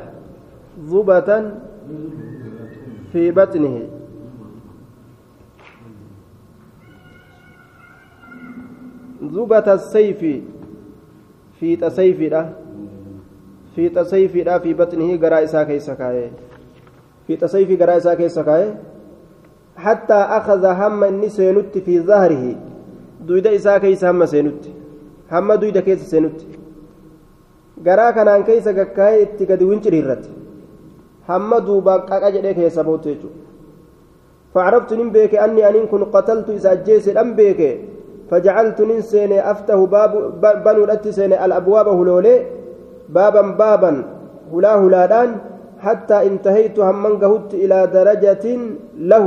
ضبة 0.79 1.51
في 3.11 3.31
بطنه. 3.31 3.87
ضبة 9.23 9.73
السيف 9.73 10.21
في 11.59 11.75
تسيف 11.75 12.19
في 13.75 13.89
تسيف 13.89 14.31
في 14.37 14.73
بطنه 14.73 15.17
قراء 15.17 15.43
إساء 15.43 15.63
كيس 15.63 15.89
في 17.27 17.35
تسيف 17.37 17.81
قراء 17.81 17.97
إساء 17.97 18.15
كيس 18.15 18.39
حتى 19.75 20.13
أخذ 20.13 20.65
هم 20.65 21.03
النسينت 21.03 21.77
في 21.77 21.99
ظهره. 21.99 22.55
دويدا 23.27 23.55
إساء 23.55 23.77
كيس 23.77 24.05
هم 24.05 24.25
سينت 24.25 24.65
هم 25.31 25.53
دويدا 25.53 25.79
كيس 25.81 26.09
سينت 26.09 26.60
garaa 27.85 28.11
kanaan 28.13 28.43
keessa 28.49 28.73
gakkaa'ee 28.79 29.21
itti 29.27 29.45
gadi 29.45 29.69
winciriirratti. 29.71 30.29
Hamma 31.29 31.65
duuba 31.67 31.93
qaqa 32.09 32.35
jedhee 32.35 32.57
keessa 32.59 32.83
bootu 32.83 33.09
jechuudha. 33.13 33.51
فعرفت 34.53 34.93
نين 34.93 35.09
بيك 35.15 35.35
أني 35.35 35.69
أنين 35.69 35.85
كن 35.87 36.03
قتلت 36.03 36.49
إذا 36.49 36.71
أجيس 36.71 37.05
الأم 37.09 37.29
بيك 37.39 37.61
فجعلت 38.29 38.81
نين 38.81 39.01
سيني 39.01 39.51
أفتح 39.51 39.75
باب 39.75 40.11
بنو 40.65 40.83
الأتي 40.83 41.11
سيني 41.11 41.45
الأبواب 41.45 41.87
هلولي 41.87 42.35
بابا 43.15 43.41
بابا 43.41 43.91
هلا 44.53 44.73
هلادان 44.83 45.29
حتى 45.79 46.17
انتهيت 46.27 46.79
همن 46.79 47.13
قهدت 47.21 47.53
إلى 47.63 47.77
درجة 47.97 48.45
له 49.11 49.25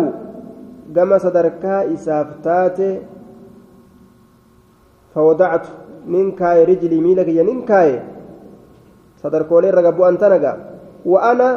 كما 0.96 1.18
صدركا 1.24 1.92
إسافتات 1.94 2.78
فوضعت 5.14 5.66
ننكاي 6.12 6.58
رجلي 6.64 6.98
ميلك 7.06 7.28
يا 7.28 7.42
ننكاي 7.48 7.90
sadarkoolee 9.24 9.72
irra 9.72 9.92
bu'an 9.98 10.20
tanaga 10.20 10.52
wa'ana 11.12 11.48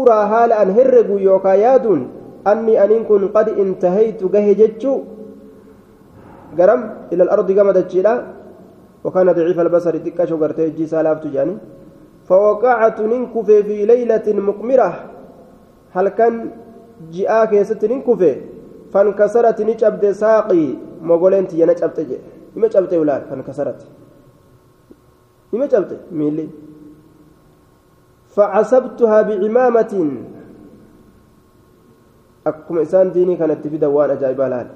uraa 0.00 0.24
haala 0.32 0.62
an 0.62 0.70
herregu 0.78 1.18
yookaa 1.18 1.58
yaaduun 1.64 2.06
anni 2.52 2.78
aniin 2.84 3.04
kun 3.10 3.26
qad 3.34 3.50
intahaytu 3.64 4.30
gahe 4.34 4.54
jechuu 4.62 4.98
garam 6.58 7.10
ila 7.10 7.22
alardi 7.26 7.54
gama 7.58 7.74
dachiidha 7.74 8.14
وكان 9.04 9.28
ضعيف 9.32 9.60
البصر 9.60 9.96
دكا 9.96 10.24
شغرت 10.24 10.58
يجي 10.58 10.86
سالافت 10.92 11.26
جاني 11.34 11.56
فوقعت 12.28 12.98
ننكف 13.12 13.48
في 13.68 13.76
ليلة 13.90 14.26
مقمرة 14.48 14.90
هل 15.92 16.06
كان 16.08 16.34
جاء 17.12 17.44
كيست 17.50 17.84
ننكف 17.84 18.20
فانكسرت 18.92 19.58
نجبد 19.68 20.04
ساقي 20.22 20.64
مغولنت 21.08 21.50
ينجبت 21.60 21.98
جي 22.08 22.16
ما 22.56 22.66
جبت 22.72 22.92
ولا 23.00 23.14
فانكسرت 23.28 23.80
ما 25.52 25.66
جبت 25.72 25.92
ميلي 26.18 26.46
فعصبتها 28.34 29.22
بعمامة. 29.22 29.94
أكما 32.46 32.82
إسان 32.82 33.12
ديني 33.12 33.36
كانت 33.36 33.66
في 33.66 33.76
دوان 33.76 34.10
أجايبا 34.10 34.42
لال 34.42 34.68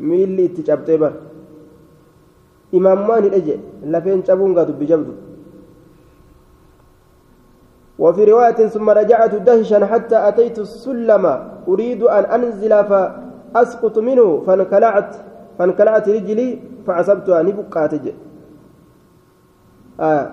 ميلي 0.00 0.48
تجابتي 0.48 0.96
بر 0.96 1.12
إمامان 2.74 3.24
الأجي 3.24 3.56
لفين 3.84 4.24
شابون 4.24 4.58
قادوا 4.58 4.74
بجبدو 4.74 5.14
وفي 7.98 8.24
رواية 8.24 8.66
ثم 8.74 8.90
رجعت 8.90 9.34
دهشا 9.34 9.86
حتى 9.86 10.28
أتيت 10.28 10.58
السلم. 10.58 11.24
أريد 11.68 12.02
أن 12.02 12.24
أنزل 12.24 12.72
فأسقط 12.90 13.98
منه. 13.98 14.42
فانكلعت. 14.46 15.16
فانكلعت 15.58 16.08
رجلي. 16.08 16.48
فعصبتها 16.86 17.42
نبقات 17.42 17.92
آه. 20.00 20.26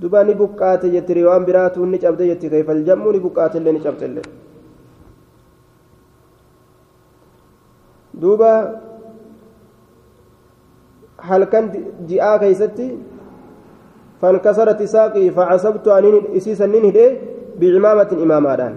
Duba 0.00 0.24
ni 0.24 0.34
buqqaate 0.34 0.86
jetti 0.94 1.14
riwaan 1.20 1.44
biraatu 1.48 1.86
ni 1.86 1.98
cabde 1.98 2.24
jetti 2.30 2.50
kayfal 2.52 2.82
jammu 2.88 3.12
ni 3.12 3.20
buqqaate 3.26 3.56
illee 3.58 3.72
ni 3.72 3.80
cabte 3.86 4.04
illee. 4.08 4.26
Duuba 8.20 8.52
halkan 11.28 11.64
ji'aa 12.08 12.36
keeysatti 12.42 12.88
فانكسرت 14.20 14.80
ساقي 14.82 15.30
فعصبت 15.36 15.86
أن 15.88 16.04
إسيسا 16.36 16.66
ننهدي 16.74 17.06
بعمامة 17.60 18.10
إمامادان 18.24 18.74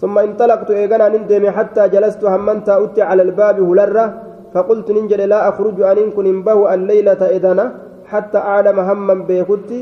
ثم 0.00 0.14
انطلقت 0.18 0.70
إيغانا 0.70 1.08
نندم 1.14 1.44
حتى 1.56 1.82
جلست 1.94 2.22
همنتا 2.24 2.74
أتي 2.84 3.02
على 3.08 3.22
الباب 3.22 3.56
هلرة 3.68 4.06
فقلت 4.54 4.88
ننجل 4.96 5.20
لا 5.32 5.48
أخرج 5.50 5.78
أن 5.90 6.10
كن 6.16 6.26
به 6.46 6.58
الليلة 6.74 7.22
إذنا 7.36 7.64
حتى 8.12 8.38
أعلم 8.38 8.78
هما 8.88 9.14
بيكتي 9.28 9.80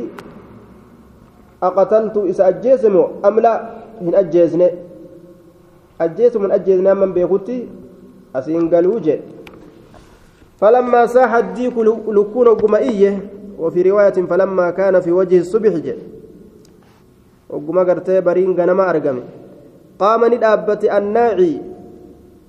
أقتلت 1.63 2.17
إذا 2.17 2.49
أجيسمو 2.49 3.09
أم 3.25 3.41
لا؟ 3.41 3.55
هن 4.03 4.15
أجيزني. 4.15 4.69
أجيسم 6.01 6.43
من 6.43 6.51
أجيزنا 6.55 6.95
من 6.95 7.11
بيغتي 7.13 7.69
أسين 8.37 8.71
قالوجي 8.71 9.21
فلما 10.63 11.07
ساح 11.07 11.35
الديك 11.35 11.79
لكون 12.09 12.49
قمائية 12.49 13.13
وفي 13.59 13.83
رواية 13.83 14.15
فلما 14.31 14.71
كان 14.71 15.01
في 15.01 15.11
وجه 15.13 15.39
الصبح 15.39 15.75
جي. 15.83 15.95
وقما 17.51 17.83
قرتي 17.83 18.21
برين 18.21 18.55
غنما 18.55 18.91
أرقمي. 18.91 19.23
قام 19.99 20.23
ندابة 20.35 20.83
الناعي. 20.99 21.63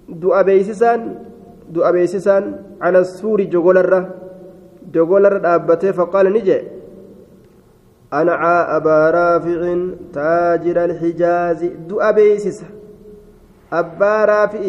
دعا 0.10 0.42
بيسسان 0.42 1.02
دعا 1.70 1.92
بيسسان 1.92 2.44
على 2.82 3.00
السور 3.00 3.42
جغولر 3.42 4.10
جغولر 4.94 5.38
دابته 5.38 5.92
فقال 5.92 6.34
نجي. 6.34 6.79
أنا 8.14 8.34
أبا 8.78 9.10
رافع 9.10 9.62
تاجر 10.14 10.78
الحجاز 10.86 11.62
دؤ 11.90 12.12
بيسس. 12.12 12.60
أبا 13.74 14.26
رافع. 14.26 14.64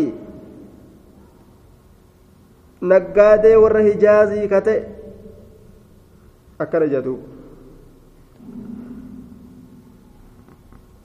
نقادي 2.82 3.56
ور 3.56 3.74
حجازي 3.86 4.48
كتئ 4.48 4.80
أكل 6.60 6.82
جدو. 6.92 7.16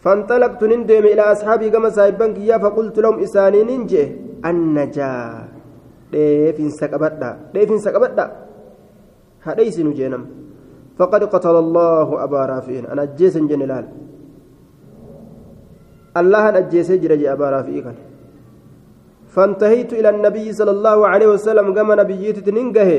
فانطلقت 0.03 0.63
نندم 0.63 1.05
إلى 1.11 1.21
أصحابي 1.21 1.69
كما 1.69 1.89
سايبان 1.89 2.33
كيا 2.33 2.57
فقلت 2.57 2.99
لهم 2.99 3.19
إساني 3.19 3.63
ننجي. 3.63 4.03
النجاة 4.45 5.47
ديفين 6.11 6.69
سكبتا 6.69 7.31
ديفين 7.53 7.79
سكبتا 7.79 8.25
هديس 9.43 9.79
نجينم 9.79 10.44
فقد 10.97 11.21
قتل 11.23 11.55
الله 11.55 12.07
أبا 12.23 12.41
رافع 12.45 12.75
أنا 12.91 13.03
أجيس 13.03 13.35
جنلال 13.37 13.85
الله 16.17 16.43
أن 16.49 16.55
أجيس 16.55 16.91
جرج 16.91 17.23
أبا 17.25 17.47
فانتهيت 19.35 19.91
إلى 19.99 20.09
النبي 20.09 20.47
صلى 20.53 20.71
الله 20.71 20.97
عليه 21.07 21.27
وسلم. 21.27 21.73
كما 21.75 21.95
نبيت 21.99 22.39
تننجه 22.47 22.91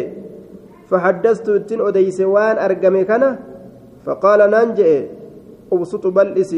فحدثت 0.90 1.48
تن 1.68 1.80
أديس 1.80 2.20
وان 2.20 2.56
أرقمي 2.60 3.04
فقال 4.04 4.40
ننجئ 4.54 4.90
أبسط 5.72 6.04
بلس 6.06 6.52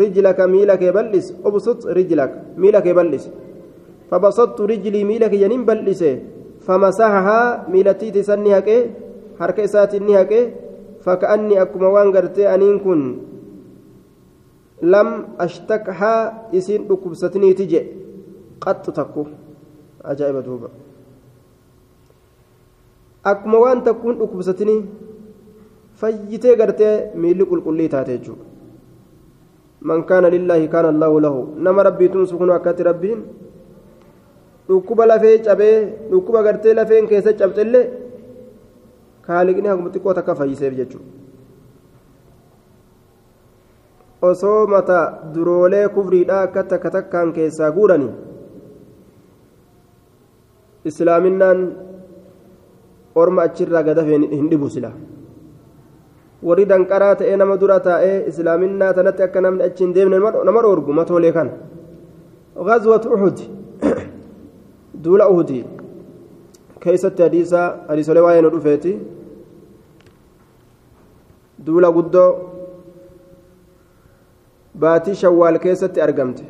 رجلك 0.00 0.38
ميلك 0.40 0.82
بلس. 0.96 1.26
أبسط 1.44 1.86
رجلك 1.86 2.30
ميلك 2.56 2.86
بلس. 2.88 3.24
فبسطت 4.10 4.60
رجلي 4.60 5.04
ميلك 5.04 5.32
ينين 5.34 5.66
فمسحها 6.66 7.68
ميلتي 7.68 8.10
تسني 8.10 8.58
هكي 8.58 8.78
حركة 9.38 9.66
ساتي 9.66 9.98
هكي 9.98 10.42
fakkaanni 11.06 11.58
akkuma 11.64 11.88
waan 11.94 12.10
gartee 12.16 12.46
aniin 12.54 12.78
kun 12.84 13.02
lam 14.92 15.08
ashtakhaa 15.44 16.20
isiin 16.58 16.82
dhukkubsatiniiti 16.88 17.64
jedhe 17.72 17.90
qaxxu 18.64 18.92
takku. 18.98 19.22
Ajaa'iba 20.10 20.42
duuba. 20.46 20.68
Akkuma 23.30 23.58
waan 23.64 23.80
takkuun 23.86 24.18
dhukkubsatinii 24.18 24.80
fayyitee 26.00 26.54
gartee 26.60 26.94
miilli 27.22 27.44
qulqullii 27.50 27.88
taate 27.94 28.12
jechuudha. 28.18 28.44
Man 29.88 30.04
kaana 30.08 30.28
lillaahi 30.34 30.68
kaana 30.74 30.88
allaahu 30.94 31.20
lahu. 31.26 31.40
Nama 31.64 31.82
rabbiituun 31.88 32.26
sukunu 32.30 32.52
akkatti 32.58 32.82
rabbiin 32.90 33.20
dhukkuba 34.68 35.06
lafee 35.10 35.38
cabee 35.46 35.76
dhukkuba 36.10 36.42
gartee 36.46 36.74
lafeen 36.78 37.08
keessa 37.10 37.32
cabxellee 37.40 37.84
kaaliqni 39.27 39.67
haguma 39.71 39.93
xiqqoo 39.93 40.13
takka 40.19 40.35
fayyiseef 40.39 40.73
jechuudha 40.79 41.09
osoo 44.31 44.67
mata 44.73 44.99
duroolee 45.33 45.87
kufriidhaa 45.95 46.41
akka 46.47 46.63
takka 46.73 46.91
takkaan 46.97 47.33
keessaa 47.37 47.71
guuranii 47.77 48.11
islaaminaan 50.91 51.63
orma 53.15 53.41
achirraa 53.47 53.83
gadafee 53.89 54.19
hin 54.37 54.47
dhibu 54.53 54.69
sila 54.75 54.91
warri 56.49 56.65
danqaraa 56.71 57.15
ta'ee 57.23 57.35
nama 57.41 57.57
dura 57.65 57.79
taa'ee 57.89 58.15
islaaminaa 58.31 58.93
tanatti 58.99 59.23
akka 59.27 59.41
namni 59.47 59.63
achi 59.67 59.83
hin 59.85 59.93
deemne 59.99 60.19
nama 60.19 60.61
dhoorgu 60.67 60.93
matoolee 61.01 61.33
kana 61.39 61.53
غزوة 62.57 63.15
أحد 63.15 63.39
دول 64.93 65.21
أحد 66.86 66.92
كيست 66.92 67.22
حديثة 67.22 67.62
حديث 67.90 68.10
لواية 68.10 68.40
ندفيتي 68.40 68.98
دول 71.58 71.86
قدو 71.86 72.34
باتي 74.74 75.14
شوال 75.14 75.56
كيست 75.56 75.98
أرقمت 75.98 76.40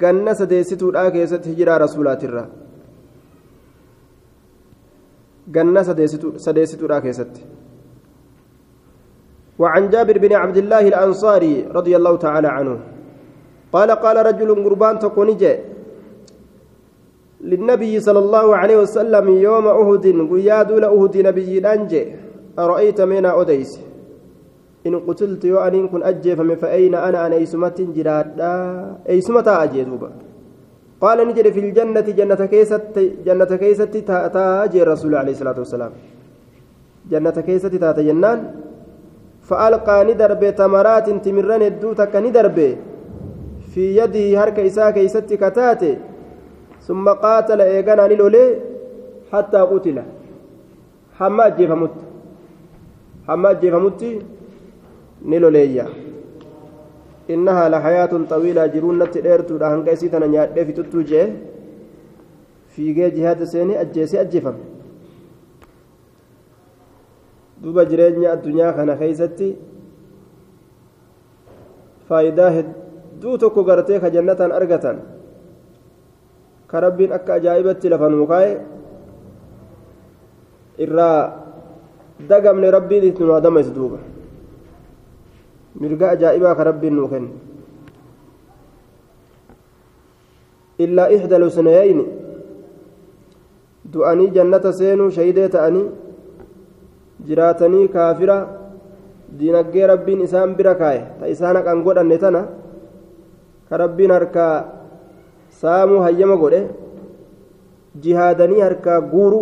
ganna 0.00 0.34
sadeessituudha 0.34 1.10
keessatti 1.10 1.48
hijiraa 1.48 1.78
rasuulaatirra. 1.78 2.44
Ganna 5.50 5.84
sadeessituudha 5.84 7.00
keessatti. 7.00 7.42
وعن 9.58 9.88
جابر 9.88 10.18
بن 10.18 10.32
عبد 10.32 10.56
الله 10.56 10.84
الأنصاري 10.92 11.72
رضي 11.72 11.96
الله 11.96 12.16
تعالى 12.16 12.48
عنه 12.48 12.76
قال 13.72 13.90
قال 13.90 14.16
رجل 14.26 14.64
قربان 14.64 14.98
تكونج 14.98 15.42
للنبي 17.50 17.94
صلى 18.06 18.20
الله 18.24 18.46
عليه 18.60 18.76
وسلم 18.82 19.26
يوم 19.48 19.66
أهد 19.80 20.04
قياد 20.32 20.70
لأهد 20.82 21.14
نبي 21.28 21.50
الأنجي 21.62 22.02
أرأيت 22.58 23.00
من 23.00 23.24
أديس 23.26 23.72
إن 24.86 24.94
قتلت 25.06 25.42
يو 25.44 25.58
أن 25.66 25.88
كن 25.92 26.02
أجيفم 26.02 26.50
فأين 26.62 26.94
أنا؟ 26.94 27.18
أنا 27.26 27.36
إيسمة 27.42 27.78
جرادا 27.96 28.54
إيسمة 29.08 29.46
أجيدوبا 29.62 30.10
قال 31.00 31.18
نجري 31.28 31.50
في 31.52 31.60
الجنة 31.60 32.06
جنة 32.18 32.40
كيست 32.52 32.94
جنة 33.26 33.52
كيست 33.62 33.94
تاجي 34.34 34.82
الرسول 34.82 35.12
عليه 35.20 35.32
الصلاة 35.36 35.58
والسلام. 35.58 35.92
جنة 37.10 37.36
كيست 37.46 37.74
تاتا 37.82 38.02
جنان 38.08 38.38
فألقى 39.48 39.96
ندرب 40.08 40.42
تمرات 40.60 41.06
تمرن 41.24 41.62
الدوتك 41.72 42.14
ندرب 42.24 42.58
في 43.70 43.84
يده 43.98 44.26
هرك 44.40 44.56
إساء 44.68 44.90
كيست 44.96 45.28
كتاتي. 45.42 45.92
ثم 46.86 47.06
قاتل 47.08 47.60
إيغانا 47.60 48.06
نلولي 48.10 48.44
حتى 49.32 49.60
قتل. 49.70 49.98
حما 51.18 51.48
جيفمت 51.58 51.96
حما 53.28 53.50
جيفمت 53.52 54.02
نلوليا 55.30 55.86
إنها 57.30 57.64
لحياة 57.72 58.12
طويلة 58.32 58.66
جرون 58.74 58.96
نتديرتو 59.02 59.54
لهن 59.62 59.80
كيسيتنا 59.86 60.26
نيادة 60.32 60.64
في 60.64 60.72
تتوجه 60.78 61.26
في 62.72 62.82
جهاد 62.92 63.40
سيني 63.44 63.80
أجيسي 63.80 64.20
أجيفم. 64.20 64.56
duba 67.62 67.84
jireenya 67.88 68.32
addunyaa 68.36 68.72
kana 68.76 68.94
keeysatti 69.00 69.46
faayidaa 72.08 72.50
hedduu 72.56 73.38
tokko 73.42 73.64
gartee 73.68 74.00
ka 74.02 74.10
jannatan 74.16 74.52
argatan 74.58 74.98
ka 76.66 76.80
rabbiin 76.80 77.12
akka 77.12 77.34
ajaa'ibatti 77.38 77.88
lafa 77.88 78.08
nuu 78.08 78.26
kaa'e 78.26 78.52
irraa 80.78 81.20
dagamne 82.28 82.70
rabbiin 82.70 83.04
itti 83.10 83.22
nu 83.24 83.32
adamaysu 83.38 83.72
duuba 83.74 83.98
mirga 85.80 86.10
ajaa'ibaa 86.16 86.54
ka 86.58 86.64
rabbiin 86.70 86.94
nuu 86.96 87.08
kenne 87.08 87.30
illaa 90.78 91.08
ixda 91.16 91.38
lusnayayni 91.38 92.04
du'anii 93.92 94.30
jannata 94.36 94.72
seenuu 94.72 95.10
shahidee 95.10 95.48
ta'anii 95.48 95.86
jiraatanii 97.26 97.88
kaafira 97.88 98.36
diinaggee 99.38 99.86
rabbiin 99.92 100.20
isaan 100.26 100.54
bira 100.58 100.74
kaaye 100.74 101.02
ta 101.20 101.26
isaan 101.34 101.56
haqan 101.56 101.82
godhanne 101.86 102.18
tana 102.18 102.42
ka 103.68 103.76
rabbiin 103.82 104.10
harkaa 104.10 104.75
saamuu 105.48 106.00
hayyama 106.06 106.36
godhe 106.42 106.60
jihaadanii 108.02 108.60
harkaa 108.66 109.00
guuru 109.12 109.40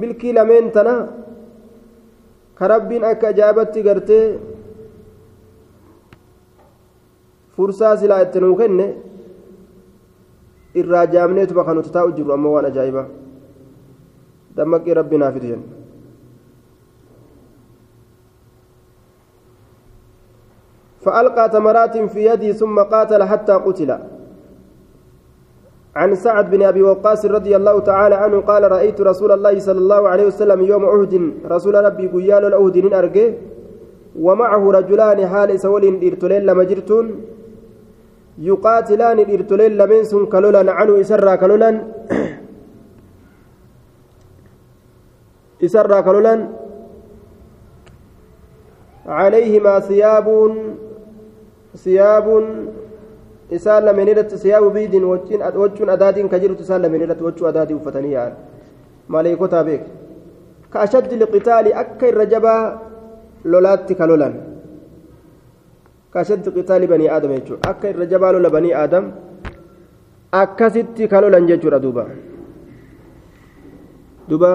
milkii 0.00 0.32
lameen 0.38 0.70
tana 0.76 0.94
ka 2.58 2.68
rabbiin 2.74 3.04
akka 3.10 3.28
ajaa'ibatti 3.28 3.82
gartee 3.88 4.24
fursaa 7.56 7.96
silaa 8.00 8.22
itti 8.26 8.40
nuu 8.40 8.56
kenne 8.60 8.86
irraa 10.80 11.06
jaamneetuma 11.14 11.64
kan 11.64 11.76
nuti 11.76 11.90
taa'u 11.96 12.12
jiru 12.18 12.32
ammoo 12.36 12.52
waan 12.56 12.70
ajaa'ibaa 12.72 13.08
دمك 14.58 14.88
ربنا 14.88 15.30
في 15.30 15.38
الجنة 15.38 15.77
فألقى 21.08 21.48
تمرات 21.48 21.96
في 22.12 22.20
يدي 22.30 22.52
ثم 22.52 22.76
قاتل 22.92 23.22
حتى 23.24 23.52
قتل. 23.52 23.90
عن 25.96 26.14
سعد 26.14 26.50
بن 26.50 26.62
أبي 26.62 26.82
وقاص 26.82 27.24
رضي 27.26 27.56
الله 27.56 27.80
تعالى 27.80 28.14
عنه 28.14 28.40
قال 28.40 28.62
رأيت 28.72 29.00
رسول 29.00 29.32
الله 29.32 29.58
صلى 29.58 29.78
الله 29.78 30.08
عليه 30.08 30.26
وسلم 30.26 30.60
يوم 30.72 30.84
أهد 30.84 31.14
رسول 31.54 31.74
ربي 31.74 32.06
قيال 32.06 32.44
الأهد 32.44 32.76
أرجه 33.00 33.34
ومعه 34.26 34.70
رجلان 34.78 35.26
حال 35.26 35.60
سول 35.60 35.84
إرتلين 36.06 36.42
لما 36.48 36.64
جرتون 36.70 37.06
يقاتلان 38.38 39.18
الإرتلين 39.18 39.72
لمن 39.80 40.04
سن 40.04 40.26
كلولا 40.26 40.72
عنه 40.72 41.00
إسرى 41.00 41.36
كلولا 41.36 41.70
isarraa 45.66 46.02
kalolan 46.06 46.40
عليهما 49.08 49.80
ثياب 49.88 50.28
ثياب 51.76 52.26
isaan 53.50 53.84
lameen 53.84 54.08
irratti 54.08 54.38
siyaabu 54.38 54.70
biidin 54.76 55.04
wachuun 55.04 55.88
adaatiin 55.88 56.28
ka 56.28 56.38
jirtu 56.42 56.62
isaan 56.62 56.82
lameen 56.82 57.02
irratti 57.02 57.24
wachuu 57.28 57.46
adaatii 57.50 57.76
uffatanii 57.80 58.12
yaa'an 58.12 58.34
maleekotaa 59.14 59.64
beek 59.68 59.82
ka 60.72 60.80
ashaddi 60.86 61.16
liqitaali 61.22 61.70
akka 61.82 62.06
irra 62.12 62.26
jabaa 62.32 62.62
lolaatti 63.52 63.94
ka 64.00 64.06
lolan 64.10 64.34
ka 66.12 66.20
ashaddi 66.24 66.50
qitaali 66.56 66.86
banii 66.92 67.08
aadam 67.14 67.32
jechuudha 67.36 67.70
akka 67.72 67.86
irra 67.92 68.06
jabaa 68.12 68.32
lola 68.36 68.50
banii 68.56 68.74
aadam 68.82 69.04
akkasitti 70.42 71.08
ka 71.08 71.20
lolan 71.24 71.46
jechuudha 71.50 71.78
duuba 71.84 72.04
duuba 74.28 74.50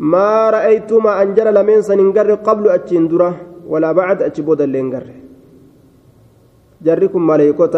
ما 0.00 0.50
رأيتما 0.50 1.22
أنجر 1.22 1.46
لمن 1.50 1.82
سننجر 1.82 2.34
قبل 2.34 2.64
أتشين 2.68 3.08
درة 3.08 3.36
ولا 3.68 3.92
بعد 3.92 4.22
أتشبود 4.22 4.60
اللينجر 4.60 5.04
جركم 6.84 7.22
ملائكة 7.26 7.74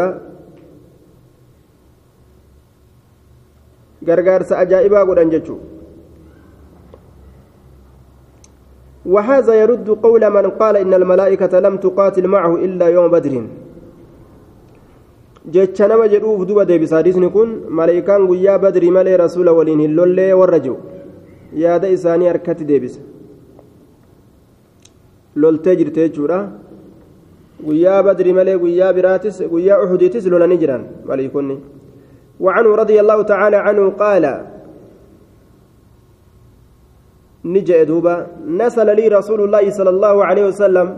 gargaarsa 4.02 4.58
ajaa'ibaa 4.58 5.04
godhan 5.06 5.30
jechuu 5.30 5.60
وهذا 9.06 9.54
يرد 9.54 9.88
قول 9.90 10.30
من 10.30 10.50
قال 10.50 10.76
إن 10.76 10.94
الملائكة 10.94 11.60
لم 11.60 11.76
تقاتل 11.76 12.26
معه 12.28 12.54
إلا 12.56 12.86
يوم 12.86 13.10
بدر 13.10 13.34
nama 15.88 16.06
jedhuuf 16.06 16.46
duba 16.46 16.62
deebisaadisni 16.64 17.28
kun 17.34 17.66
malaayikaan 17.68 18.26
guyyaa 18.30 18.58
badrii 18.62 18.90
malee 18.94 19.16
rasuula 19.18 19.52
waliin 19.52 19.80
hin 19.80 19.96
lollee 19.98 20.32
warra 20.40 20.58
jiru 20.62 21.01
yaada 21.54 21.88
isaanii 21.96 22.30
harkatti 22.32 22.64
deebisa 22.64 23.00
loltee 25.36 25.76
jirte 25.76 26.00
jechuudha 26.08 26.38
guyyaa 27.66 28.02
badri 28.02 28.32
malee 28.32 28.58
guyyaa 28.64 28.92
biraatis 28.92 29.42
guyyaa 29.52 29.82
uxudiitis 29.84 30.26
lolanii 30.26 30.58
jiran 30.64 30.84
maliikonni 31.10 31.56
وعنه 32.42 32.74
رضي 32.82 33.00
الله 33.00 33.22
تعالى 33.22 33.56
عنه 33.56 33.90
قال 33.90 34.24
نجا 37.44 37.82
دوبا 37.82 38.26
نسل 38.46 38.96
لي 38.96 39.08
رسول 39.08 39.40
الله 39.46 39.70
صلى 39.70 39.90
الله 39.90 40.24
عليه 40.24 40.44
وسلم 40.50 40.88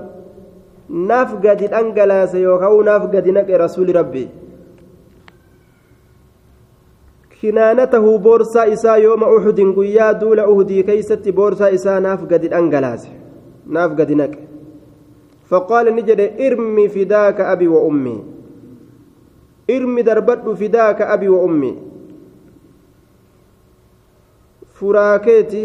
نفقد 0.90 1.60
الأنجلاس 1.68 2.34
يوكو 2.34 2.82
نفقد 2.82 3.28
نك 3.28 3.50
رسول 3.50 3.96
ربي 3.96 4.28
kinaanatahu 7.40 8.18
boorsaa 8.18 8.64
isaa 8.64 8.96
yooma 8.96 9.28
uxudin 9.36 9.72
guyyaa 9.74 10.14
duula 10.20 10.48
uhudii 10.48 10.82
keeysatti 10.90 11.32
boorsaa 11.32 11.68
isaa 11.78 12.00
naaf 12.00 12.26
gadi 12.32 12.48
dhangalaase 12.48 13.10
naaf 13.66 13.94
gadi 14.00 14.14
naqe. 14.20 14.38
Faqaala 15.50 15.90
ni 15.90 16.02
jedhe 16.02 16.26
irmi 16.46 16.88
fidaaka 16.88 17.48
abi 17.54 17.68
wa 17.68 17.80
ummii 17.88 18.20
irmi 19.76 20.02
darbadhu 20.02 20.56
fidaaka 20.56 21.08
abi 21.16 21.28
wa 21.28 21.42
ummii 21.48 21.74
furaakeeti 24.78 25.64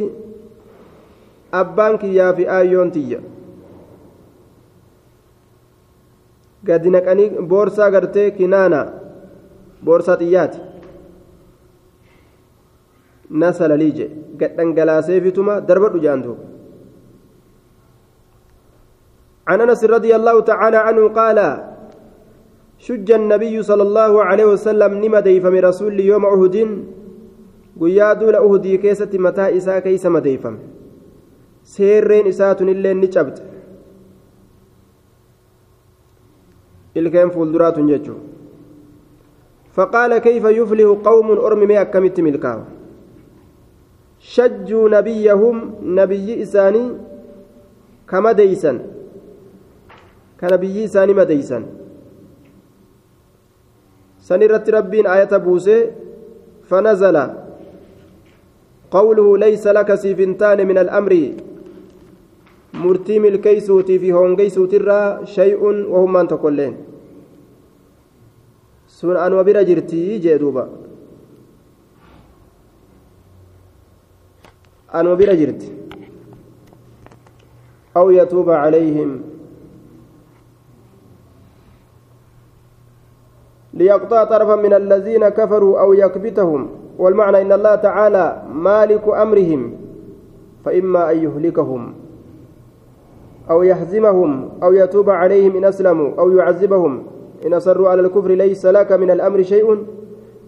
abbaan 1.52 1.98
kiyyaa 1.98 2.34
fi 2.34 2.48
aayyoon 2.48 2.92
tiyya. 2.92 3.20
Gadi 6.64 6.90
naqanii 6.90 7.30
boorsaa 7.54 7.92
kinaana 8.38 8.88
boorsaa 9.84 10.18
nasala 13.30 13.78
liije 13.78 14.10
gadhangalaaseefituma 14.38 15.62
darbadhu 15.62 16.00
jaan 16.06 16.24
duuba 16.24 16.50
عن 19.50 19.62
انس 19.62 19.82
رضي 19.84 20.16
الله 20.16 20.40
تعالى 20.40 20.78
عنه 20.78 21.04
قال 21.10 21.40
شج 22.78 23.12
النبي 23.12 23.56
صلى 23.70 23.84
الله 23.84 24.24
عليه 24.24 24.46
وسلم 24.46 24.92
نما 25.04 25.20
ديفم 25.20 25.56
رسول 25.70 26.00
يوم 26.00 26.26
أهد 26.26 26.56
uhudii 28.46 28.78
keessatti 28.78 29.18
mataa 29.18 29.48
isaa 29.50 29.82
keeysa 29.82 30.10
madeeyfame 30.10 30.60
seerreen 31.64 32.28
isaatun 32.28 32.70
illee 32.70 32.94
ni 32.94 33.08
cabde 33.08 33.42
ilkeen 36.96 37.32
fuulduraatun 37.32 37.88
jechuun 37.88 38.20
فقال 39.78 40.18
كيف 40.18 40.44
يفلح 40.46 40.88
قوم 41.04 41.32
أرمي 41.32 41.82
أكمت 41.82 42.20
ملكاو 44.20 44.66
شجوا 44.66 44.90
نبيهم 44.90 45.56
نبي 45.84 46.42
إساني 46.44 46.92
كما 48.10 48.32
ديسا 48.32 48.80
كنبي 50.40 50.86
إساني 50.86 51.14
ما 51.14 51.24
ديسا 51.24 51.64
سنرت 54.20 54.70
ربين 54.70 55.08
آية 55.08 55.38
بوسي 55.38 55.92
فنزل 56.70 57.18
قوله 58.92 59.38
ليس 59.38 59.68
لك 59.68 59.96
سيفنتان 59.96 60.68
من 60.68 60.78
الأمر. 60.78 61.14
مرتي 62.74 63.20
ملكيسوتي 63.20 64.00
في 64.00 64.14
هونجيسوتي 64.14 64.78
الرا 64.78 65.26
شيء 65.26 65.62
وهم 65.64 66.18
أن 66.18 66.28
تقولين. 66.28 66.76
sun 69.00 69.16
anuma 69.16 69.44
bira 69.48 69.64
jirtii 69.64 70.20
jee 70.20 70.40
duuba 70.40 70.68
anuma 74.94 75.16
bira 75.16 75.36
jirti 75.36 75.70
aw 77.96 78.08
yatuuba 78.12 78.64
calayhim 78.64 79.12
ليقطع 83.74 84.24
طرفا 84.24 84.56
من 84.56 84.74
الذين 84.74 85.30
كفروا 85.30 85.80
أو 85.80 85.94
يكبتهم. 85.94 86.68
والمعنى 86.98 87.42
إن 87.42 87.52
الله 87.52 87.76
تعالى 87.76 88.44
مالك 88.54 89.08
أمرهم. 89.08 89.62
فإما 90.66 91.12
أن 91.12 91.18
يهلكهم. 91.24 91.94
أو 93.50 93.64
يحزمهم. 93.64 94.50
أو 94.64 94.74
يتوب 94.74 95.10
عليهم 95.10 95.56
إن 95.56 95.66
أسلموا. 95.66 96.20
أو 96.20 96.38
يعذبهم. 96.38 97.04
إن 97.46 97.54
أصروا 97.54 97.90
على 97.90 98.02
الكفر 98.02 98.32
ليس 98.32 98.66
لك 98.66 98.92
من 98.92 99.12
الأمر 99.12 99.44
شيء. 99.44 99.86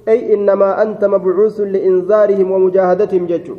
أي 0.08 0.34
إنما 0.34 0.82
أنت 0.82 1.06
مبعوث 1.06 1.60
لإنذارهم 1.60 2.52
ومجاهدتهم 2.52 3.26
ججو 3.26 3.56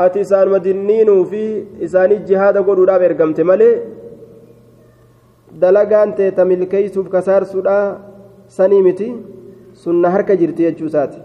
إسان 0.00 0.48
مدنين 0.48 1.24
في 1.24 1.64
إسان 1.84 2.12
الجهاد 2.12 2.56
قولوا 2.58 2.86
لا 2.86 2.98
برقمت 2.98 3.40
ملي 3.40 3.70
dalagaan 5.48 6.12
ta'e 6.14 6.30
tamilkeeysuuf 6.38 7.08
kasaarsuudha 7.08 7.98
sanii 8.46 8.82
miti. 8.82 9.08
Sunna 9.74 10.10
harka 10.10 10.36
jirti 10.36 10.62
jechuusaati 10.68 11.20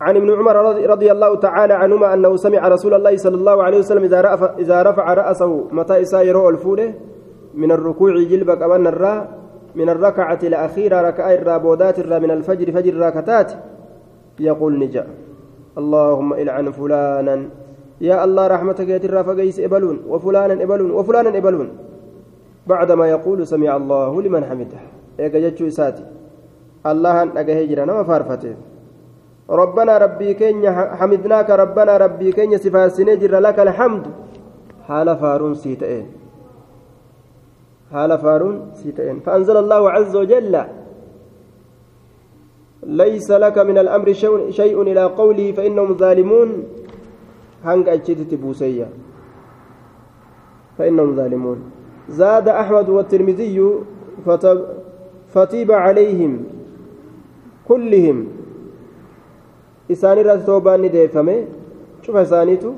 عن 0.00 0.16
ابن 0.16 0.30
عمر 0.32 0.56
رضي 0.90 1.12
الله 1.12 1.34
تعالى 1.36 1.74
عنهما 1.74 2.14
أنه 2.14 2.36
سمع 2.36 2.68
رسول 2.68 2.94
الله 2.94 3.16
صلى 3.16 3.36
الله 3.36 3.62
عليه 3.62 3.78
وسلم 3.78 4.04
إذا 4.04 4.20
رفع, 4.20 4.54
إذا 4.58 4.82
رفع 4.82 5.14
رأسه 5.14 5.68
متى 5.72 6.02
إساء 6.02 6.26
يروى 6.26 6.48
الفوله 6.48 6.94
من 7.54 7.72
الركوع 7.72 8.12
جلبك 8.24 8.62
أبن 8.62 8.86
الراء 8.86 9.38
من 9.74 9.88
الركعة 9.88 10.38
الأخيرة 10.42 11.00
ركعة 11.00 11.34
الرابودات 11.34 11.98
الراء 11.98 12.20
من 12.20 12.30
الفجر 12.30 12.72
فجر 12.72 12.94
راكتات 12.96 13.52
يقول 14.40 14.78
نجا. 14.78 15.04
اللهم 15.80 16.30
إلعن 16.42 16.66
فلانا. 16.70 17.36
يا 18.00 18.16
الله 18.24 18.44
رحمتك 18.54 18.88
يترى 18.88 19.20
فقيس 19.28 19.56
إبلون 19.60 19.96
وفلانا 20.08 20.54
إبلون 20.64 20.90
وفلانا 20.90 21.30
إبلون. 21.40 21.68
بعدما 22.66 23.04
يقول 23.08 23.38
سمع 23.46 23.76
الله 23.76 24.22
لمن 24.22 24.42
حمده. 24.48 24.80
إيقا 25.20 25.38
جتشو 25.44 25.66
إساتي. 25.66 26.04
الله 26.90 27.14
أن 27.22 27.28
أقهجرنا 27.40 27.92
ما 27.92 28.02
فارفته. 28.08 28.54
ربنا 29.50 29.98
ربي 29.98 30.34
كين 30.34 30.64
حمدناك 30.98 31.50
ربنا 31.50 31.92
ربي 31.96 32.32
كين 32.32 32.52
سفاسني 32.58 33.16
جر 33.16 33.34
لك 33.46 33.58
الحمد. 33.60 34.04
حال 34.88 35.08
فارون 35.16 35.54
سيتئين. 35.54 36.06
حال 37.92 38.10
فارون 38.18 38.56
سيتئين. 38.80 39.20
فأنزل 39.26 39.56
الله 39.56 39.90
عز 39.90 40.16
وجل 40.16 40.54
ليس 42.82 43.30
لك 43.30 43.58
من 43.58 43.78
الأمر 43.78 44.12
شيء 44.50 44.82
إلى 44.82 45.04
قوله 45.04 45.52
فإنهم 45.52 45.94
ظالمون. 45.94 46.48
هنك 47.64 47.88
أجتت 47.88 48.34
بوسيا 48.34 48.88
فإنهم 50.78 51.16
ظالمون. 51.16 51.58
زاد 52.08 52.48
أحمد 52.48 52.88
والترمذي 52.88 53.74
فتيب 55.34 55.72
عليهم 55.72 56.44
كلهم. 57.68 58.26
إساني 59.90 60.22
رات 60.22 60.46
توبان 60.46 60.90
ديفمي 60.90 61.44
شوف 62.02 62.16
إسانيتو. 62.16 62.72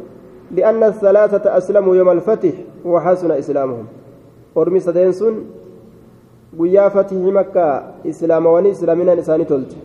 لأن 0.50 0.82
الثلاثة 0.82 1.56
أسلموا 1.56 1.96
يوم 1.96 2.10
الفتح 2.10 2.52
وحسن 2.84 3.30
إسلامهم. 3.30 3.86
أرمي 4.56 4.80
سدينسون 4.80 5.34
guyyaa 6.58 6.90
fatihii 6.90 7.32
makkaa 7.32 7.82
islaamawanii 8.04 8.70
islaaminaan 8.70 9.18
isaanii 9.18 9.44
tolte 9.44 9.76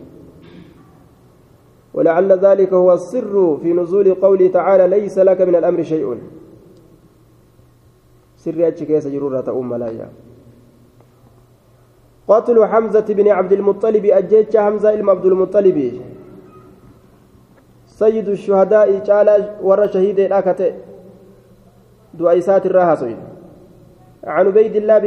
ولعل 1.94 2.32
ذلك 2.32 2.72
هو 2.72 2.92
السر 2.92 3.58
في 3.62 3.72
نزول 3.72 4.14
قوله 4.14 4.48
تعالى 4.48 5.00
ليس 5.00 5.18
لك 5.18 5.40
من 5.40 5.54
الأمر 5.54 5.82
شيء. 5.82 6.18
سر 8.36 8.68
أتشكيس 8.68 9.06
جرورة 9.06 9.44
أم 9.48 9.68
ملايا. 9.68 10.08
قتل 12.28 12.66
حمزة 12.66 13.06
بن 13.08 13.28
عبد 13.28 13.52
المطلب 13.52 14.04
أجيتش 14.04 14.56
حمزة 14.56 14.94
إلما 14.94 15.12
عبد 15.12 15.26
المطلب. 15.26 16.00
سيد 17.86 18.28
الشهداء 18.28 18.98
تعالى 18.98 19.56
ور 19.62 19.86
شهيد 19.86 20.20
الأكتة 20.20 20.72
دعيسات 22.14 22.66
الراهصين 22.66 23.16
عن 24.24 24.46
عبيد 24.46 24.76
الله 24.76 24.98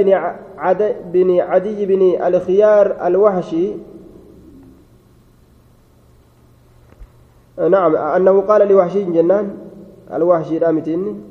بن 1.14 1.40
عدي 1.40 1.86
بن 1.86 2.02
الخيار 2.26 3.08
الوحشي 3.08 3.72
نعم 7.70 7.96
أنه 7.96 8.42
قال 8.42 8.68
لوحشي 8.68 9.04
جنان 9.04 9.58
الوحشي 10.14 10.58
رامتين 10.58 11.24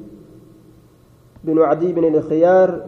بن 1.44 1.62
عدي 1.62 1.92
بن 1.92 2.14
الخيار 2.14 2.80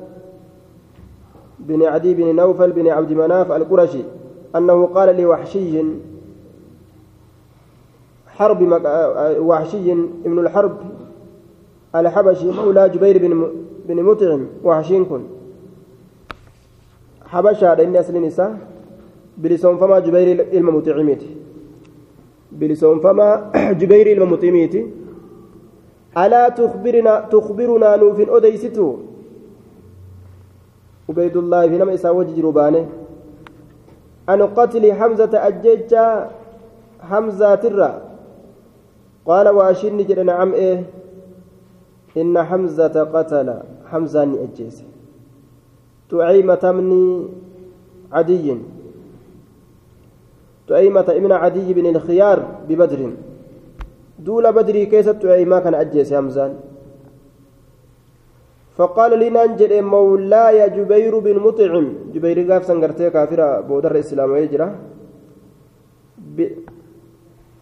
بن 1.59 1.83
عدي 1.83 2.15
بن 2.15 2.37
نوفل 2.37 2.73
بن 2.73 2.89
عبد 2.89 3.13
مناف 3.13 3.53
القرشي 3.53 4.03
أنه 4.57 4.87
قال 4.87 5.17
لوحشي 5.21 5.83
حرب 8.27 8.83
وحشي 9.39 9.93
ابن 10.27 10.39
الحرب 10.39 10.77
الحبشي 11.95 12.51
مولى 12.51 12.89
جبير 12.89 13.19
بن 13.19 13.53
بن 13.89 14.03
مطعم 14.03 14.47
وحشين 14.65 15.07
حبشة 17.27 17.75
لأن 17.75 17.97
أصل 17.97 18.23
نساء 18.23 18.59
بلسون 19.39 19.77
فما 19.77 19.99
جبير 19.99 20.47
المطعميتي 20.53 21.42
بلسون 22.59 23.01
فما 23.01 23.51
جبير 23.81 24.07
المطعميتي 24.23 24.83
ألا 26.19 26.49
تخبرنا 26.49 27.15
تخبرنا 27.33 27.97
نوف 27.97 28.19
أديستو 28.21 28.89
عبيد 31.09 31.37
الله 31.37 31.69
في 31.69 31.79
نما 31.79 31.95
إساء 31.95 32.15
وجه 32.17 32.37
ربانه 32.47 32.87
أن 34.29 34.43
قتل 34.43 34.93
حمزة 34.93 35.33
أججا 35.49 36.31
حمزة 37.03 37.55
ترى. 37.55 37.91
قال 39.27 39.49
وأشن 39.49 39.97
جل 40.07 40.27
نعم 40.27 40.53
إيه؟ 40.53 40.85
إن 42.17 42.43
حمزة 42.43 42.97
قتل 43.15 43.49
حمزة 43.91 44.23
أجيس. 44.45 44.83
تعيمة 46.11 46.65
من 46.73 46.89
عدي. 48.13 48.57
تعيمة 50.69 51.09
ابن 51.09 51.33
عدي 51.33 51.75
بن 51.75 51.87
الخيار 51.87 52.39
ببدر. 52.69 53.11
دول 54.19 54.53
بدر 54.53 54.85
كيست 54.85 55.17
تعيمة 55.23 55.59
كان 55.61 55.75
أجيس 55.75 56.15
حمزان 56.15 56.55
فقال 58.77 59.19
لي 59.19 59.31
ننجل 59.31 59.83
مولاي 59.83 60.71
جبير 60.71 61.19
بن 61.19 61.37
مطعم 61.39 61.87
جبير 62.15 62.53
قاف 62.53 62.65
سنغرتي 62.65 63.11
كافرة 63.11 63.61
بودر 63.61 63.91
الإسلام 63.91 64.37
يجرى 64.37 64.69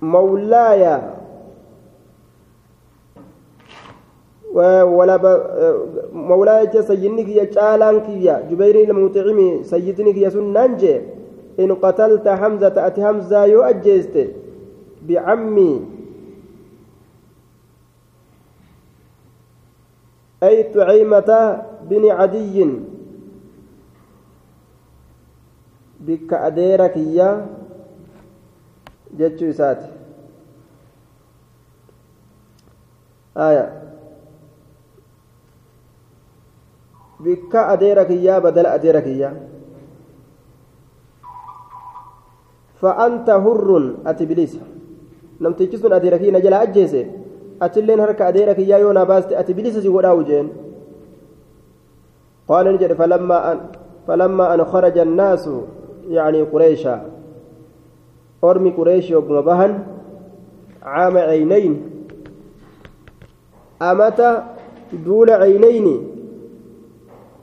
مولاي. 0.03 1.01
ولا 4.55 5.17
ب... 5.17 5.25
مولاي 6.13 6.83
سيدني 6.83 7.25
كيا 7.25 7.45
جالان 7.45 8.01
كيا 8.01 8.47
جبير 8.51 8.77
المطعم 8.91 9.63
سيدني 9.63 10.13
كيا 10.13 10.29
سننجي 10.29 11.01
إن 11.59 11.75
قتلت 11.75 12.29
حمزة 12.29 12.87
أتي 12.87 13.05
حمزة 13.07 13.45
يؤجزت 13.45 14.31
بعمي 15.03 15.87
أي 20.43 20.63
تعيمة 20.63 21.63
بن 21.83 22.11
عدي. 22.11 22.81
بك 26.01 26.33
أديرك 26.33 26.97
إياه 26.97 27.47
جتشو 29.19 29.51
إسات 29.51 29.83
آية. 33.37 33.83
بك 37.21 37.57
أديرك 37.57 38.11
إياه 38.11 38.39
بدل 38.39 38.67
أديرك 38.67 39.05
إياه 39.05 39.37
فأنت 42.81 43.31
هر 43.31 43.95
أتبليس 44.07 44.59
نمتيجي 45.41 45.77
سن 45.77 45.93
أديرك 45.93 46.23
نجل 46.23 46.55
أجيسي 46.55 47.07
أتلين 47.63 48.01
هرك 48.01 48.23
أديرك 48.23 48.59
إياه 48.59 48.79
يونا 48.79 49.05
باست 49.05 49.33
أتبليس 49.33 49.79
سيقول 49.79 50.07
وجين. 50.07 50.49
قال 52.49 52.67
نجد 52.75 52.93
فلما 52.93 53.53
أن 53.53 53.59
فلما 54.07 54.55
أن 54.55 54.65
خرج 54.65 54.99
الناس 54.99 55.51
يعني 56.09 56.43
قريشا 56.43 57.11
أرمي 58.45 58.71
قريش 58.71 59.11
يوم 59.11 59.43
بهن. 59.45 59.73
عام 60.83 61.17
عينين. 61.19 61.73
أمتى 63.83 64.43
دول 65.05 65.31
عينين. 65.31 65.87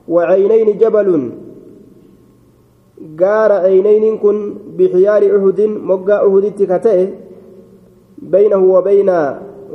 وعينين 0.08 0.78
جبل. 0.78 1.30
Gaara 3.00 3.62
aynayniin 3.68 4.18
kun 4.18 4.38
bixiyaari 4.76 5.32
uhudin 5.32 5.78
moggaa 5.90 6.24
uhuditti 6.26 6.66
ka 6.66 6.78
ta'e 6.78 7.04
baynahu 8.22 8.72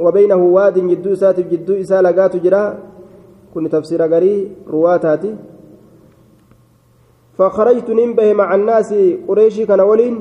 wabaynahu 0.04 0.54
waadin 0.56 0.90
jidduu 0.90 1.14
isaatiif 1.14 1.50
jidduu 1.50 1.78
isaa 1.86 2.02
lagaatu 2.02 2.40
jira 2.40 2.62
kun 3.54 3.70
tafsiira 3.70 4.08
garii 4.08 4.52
ruwaataati 4.68 5.36
فخرجت 7.38 7.90
ننبه 7.90 8.34
مع 8.34 8.56
الناس 8.56 8.94
قريشي 9.28 9.66
كان 9.66 9.82
ولين 9.82 10.16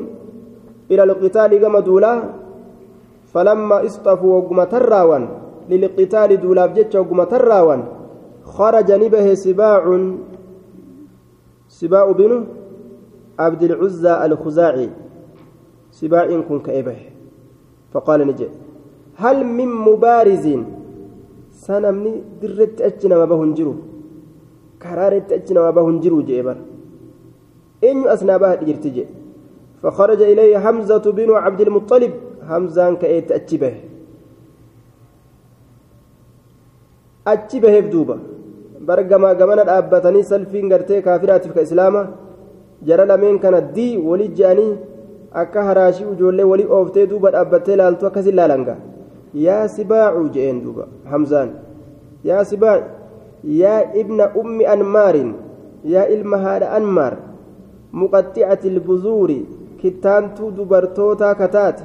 إلى 0.90 1.02
القتال 1.02 1.60
كما 1.60 1.80
دولا 1.80 2.22
فلما 3.32 3.86
اصطفوا 3.86 4.36
وقم 4.36 4.64
تراوان 4.64 5.28
للقتال 5.70 6.40
دولا 6.40 6.66
بجتش 6.66 6.94
وقم 6.96 7.24
تراوان 7.24 7.80
خرج 8.44 8.88
نبه 8.92 9.34
سباع 9.34 9.82
سباع 11.68 12.12
بنو 12.12 12.38
عبد 13.38 13.62
العزى 13.62 14.26
الخزاعي 14.26 14.90
سباع 15.90 16.40
كن 16.40 16.60
كإبه. 16.60 16.96
فقال 17.92 18.20
نجي 18.26 18.48
هل 19.16 19.44
من 19.44 19.68
مبارز 19.68 20.46
سنمني 21.52 22.14
درت 22.42 22.80
أجنا 22.80 23.14
ما 23.18 23.24
بهنجرو 23.24 23.74
كرارت 24.82 25.32
أجنا 25.32 25.60
ما 25.60 25.70
بهنجرو 25.70 26.22
جيبر 26.28 26.56
إن 27.84 28.08
أسنا 28.08 28.54
جرتجي 28.54 29.06
فخرج 29.82 30.22
إليه 30.22 30.58
حمزة 30.58 31.04
بن 31.16 31.30
عبد 31.44 31.60
المطلب 31.60 32.12
حمزة 32.48 32.94
كأيت 32.94 33.32
أجبه. 33.32 33.74
أجبه 37.26 37.80
بدوبة. 37.80 38.18
برقما 38.80 39.28
قمنا 39.28 39.78
أبتني 39.78 40.22
سلفين 40.22 40.72
قرتي 40.72 41.00
كافرات 41.06 41.46
في 41.46 41.62
إسلامه 41.62 42.02
jara 42.86 43.04
lameen 43.10 43.38
kana 43.44 43.60
dii 43.76 43.96
wali 44.08 44.28
je'anii 44.38 44.72
akka 45.42 45.64
haraashii 45.68 46.08
ijoollee 46.14 46.46
walii 46.52 46.68
ooftee 46.78 47.06
duuba 47.12 47.30
dhaabbattee 47.34 47.76
laaltu 47.80 48.06
akkas 48.08 48.26
ilaalanga 48.32 48.76
yaa 49.46 49.68
sibaacuu 49.76 50.28
je'een 50.34 50.58
duuba 50.64 50.86
hamzaan 51.12 51.50
yaa 52.30 52.44
sibaac 52.52 52.82
yaa 53.62 53.80
ibna 54.02 54.30
ummi 54.42 54.66
anmaarin 54.74 55.30
yaa 55.94 56.06
ilma 56.16 56.38
haadha 56.44 56.70
anmaar 56.78 57.14
muqaxxicati 58.02 58.68
ilbuzuuri 58.72 59.38
kittaantuu 59.82 60.50
dubartootaa 60.56 61.34
kataate 61.42 61.84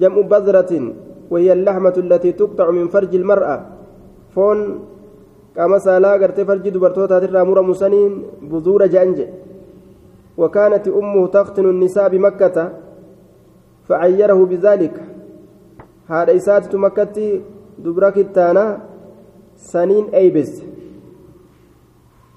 jam'u 0.00 0.22
bazratin 0.34 0.86
وهي 1.30 1.52
اللحمة 1.52 1.96
التي 2.04 2.32
تقطع 2.32 2.70
من 2.70 2.86
فرج 2.94 3.14
المرأة 3.14 3.56
فون 4.34 4.58
qaama 5.56 5.78
saalaa 5.86 6.18
gartee 6.18 6.44
farji 6.44 6.70
dubartootaatirraa 6.74 7.44
muramu 7.44 7.74
saniin 7.74 8.12
buzuura 8.50 8.88
je'an 8.88 9.14
jedhe 9.20 9.34
وكانت 10.40 10.88
أمه 10.88 11.26
تختن 11.26 11.66
النساء 11.68 12.08
بمكة 12.08 12.56
فعيره 13.88 14.40
بذلك. 14.44 14.96
هذا 16.08 16.36
إساتة 16.36 16.78
مكة 16.78 17.16
دبرك 17.78 18.16
التانا 18.18 18.80
سنين 19.56 20.14
أيبز 20.14 20.62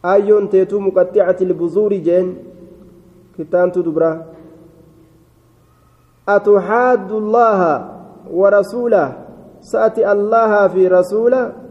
أيون 0.06 0.50
تيتو 0.50 0.80
مقطعة 0.80 1.40
البذور 1.42 1.94
جين 1.94 2.28
كتانتو 3.40 3.82
دبرا. 3.88 4.12
أتحاد 6.28 7.12
الله 7.12 7.60
ورسوله؟ 8.28 9.08
سأتي 9.62 10.12
الله 10.12 10.68
في 10.68 10.88
رسوله؟ 10.88 11.63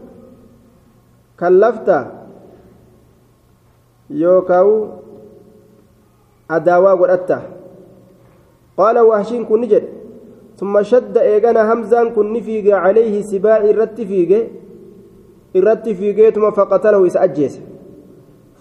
Kallafta 1.35 1.97
yookaan 4.09 4.69
adaawaa 6.47 6.95
godhatta 7.01 7.41
qaala 8.77 9.03
waahshiin 9.09 9.45
kun 9.45 9.61
ni 9.61 9.67
jedhe 9.73 10.03
ثم 10.53 10.81
شد 10.81 11.17
إيغانا 11.17 11.73
همزان 11.73 12.13
كن 12.13 12.33
نفيق 12.33 12.77
عليه 12.77 13.25
سباع 13.25 13.57
الرت 13.73 13.97
فيق 14.01 14.31
الرت 15.55 15.89
فيق 15.89 16.29
ثم 16.29 16.45
فقتله 16.51 17.07
إسأجيس 17.07 17.59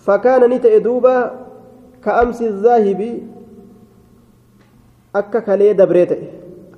فكان 0.01 0.43
نتأ 0.51 0.79
دوبا 0.79 1.17
كأمس 2.05 2.43
الذاهب 2.43 3.01
أكا 5.15 5.41
كالي 5.41 5.73
دبريت. 5.73 6.13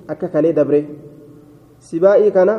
أكا 0.09 0.27
كالي 0.27 0.51
دبري. 0.51 0.81
سباعي 1.79 2.31
كان 2.35 2.49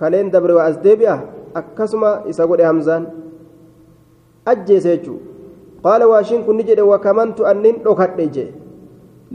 كالين 0.00 0.32
دبري 0.32 0.52
وأزديبئة 0.52 1.35
akkasuma 1.60 2.10
isa 2.32 2.46
godhe 2.50 2.64
hamzaan 2.70 3.06
ajjeese 4.52 4.88
jechuu 4.94 5.18
qaala 5.84 6.08
waashiin 6.12 6.44
kun 6.46 6.56
ni 6.60 6.68
jedhe 6.70 6.88
wakamantu 6.92 7.46
an 7.50 7.62
nin 7.66 7.82
dhokadhe 7.86 8.26
jee 8.38 8.50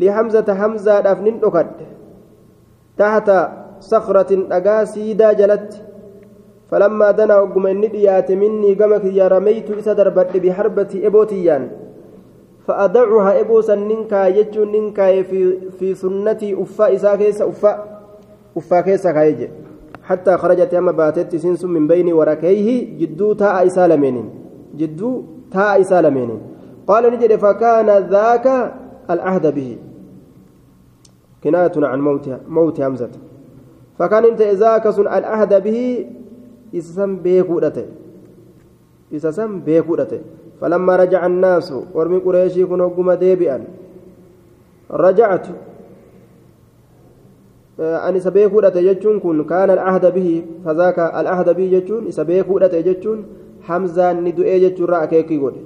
lihamzata 0.04 0.58
hamzaadhaaf 0.64 1.22
nin 1.28 1.40
dhokadhe 1.46 1.88
tahta 2.98 3.38
sakratin 3.92 4.50
dhagaa 4.52 4.82
siidaa 4.96 5.34
jalatti 5.44 5.92
فلما 6.72 7.12
دنا 7.12 7.36
وقم 7.40 7.68
إني 7.68 7.88
ديات 7.88 8.32
مني 8.32 8.80
قمك 8.80 9.06
يا 9.12 9.28
رميت 9.28 9.68
إسا 9.72 9.94
دربت 9.94 10.38
بحربتي 10.38 11.08
إبوتيان 11.08 11.64
فأدعها 12.68 13.32
إبوسا 13.44 13.76
ننكا 13.76 14.28
يجو 14.28 14.64
ننكا 14.64 15.22
في, 15.28 15.40
في 15.76 15.88
سنتي 15.96 16.56
أفا 16.56 16.96
إسا 16.96 17.16
كيسا 17.16 17.44
أفا 17.52 17.72
أفا 18.58 18.82
كيسا 18.82 19.12
كايجي 19.12 19.48
حتى 20.04 20.38
خرجت 20.38 20.74
أما 20.74 20.92
باتت 20.92 21.36
سنس 21.36 21.66
من 21.66 21.88
بين 21.88 22.14
وركيه 22.14 22.98
جدو 23.00 23.34
تاء 23.34 23.68
إسالمين 23.68 24.30
جدو 24.78 25.24
تاء 25.52 25.82
إسالمين 25.82 26.32
قال 26.88 27.04
نجد 27.14 27.36
فكان 27.36 27.90
ذاك 28.10 28.74
العهد 29.10 29.56
به. 29.56 29.78
كناية 31.44 31.72
عن 31.78 32.02
موت 32.02 32.30
موت 32.48 32.82
همزة. 32.82 33.10
فكان 34.00 34.26
انت 34.26 34.42
ذاك 34.42 34.86
العهد 35.00 35.64
به 35.64 36.06
إسسم 36.76 37.16
بيكودته 37.16 37.86
إسسم 39.16 39.60
بيكودته 39.60 40.20
فلما 40.62 40.96
رجع 40.96 41.26
الناس 41.26 41.74
ورمي 41.94 42.18
قريشي 42.18 42.64
قم 42.64 43.12
ديبئا. 43.12 43.64
رجعت. 44.92 45.48
Ani 47.80 48.18
isa 48.18 48.32
beekuudhate 48.32 48.84
jechuun 48.84 49.20
kun 49.20 49.46
kaana 49.46 49.74
al'ahda 49.74 50.12
bihi 50.12 50.44
fazaaka 50.66 51.14
al'ahda 51.14 51.54
bihi 51.54 51.70
jechuun 51.70 52.08
isa 52.08 52.26
beekuudhate 52.26 52.84
jechuun 52.84 53.26
hamzaan 53.68 54.24
ni 54.24 54.32
du'ee 54.32 54.60
jechuurraa 54.60 55.02
akeekii 55.08 55.38
godhe 55.38 55.62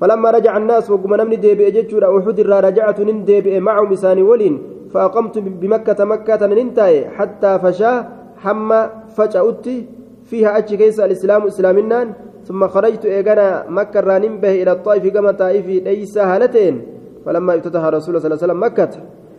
فلما 0.00 0.30
رجع 0.30 0.56
الناس 0.56 0.90
وقم 0.90 1.14
نمني 1.14 1.36
ديبئ 1.36 1.70
جتشورا 1.70 2.18
أحد 2.18 2.40
را 2.40 2.60
رجعت 2.60 3.00
نن 3.00 3.24
ديبئ 3.24 3.60
معهم 3.60 3.92
إساني 3.92 4.22
ولين 4.22 4.54
فأقمت 4.90 5.38
بمكة 5.38 6.04
مكة 6.04 6.46
ننتهي 6.46 7.14
حتى 7.14 7.58
فشا 7.62 7.92
حما 8.42 8.90
فجأتي 9.16 9.76
فيها 10.26 10.58
أتش 10.58 10.74
كيس 10.74 11.00
الإسلام 11.00 11.42
إسلامنا 11.46 12.00
ثم 12.46 12.60
خرجت 12.68 13.04
إيقنا 13.06 13.70
مكة 13.70 14.00
رانين 14.00 14.34
به 14.42 14.62
إلى 14.62 14.72
الطائف 14.72 15.04
كما 15.14 15.30
طائف 15.32 15.66
ليس 15.66 16.18
هالتين. 16.18 16.74
فلما 17.24 17.54
افتتح 17.56 17.82
رسول 17.96 18.10
الله 18.10 18.20
صلى 18.22 18.28
الله 18.28 18.38
عليه 18.42 18.46
وسلم 18.46 18.60
مكة 18.66 18.92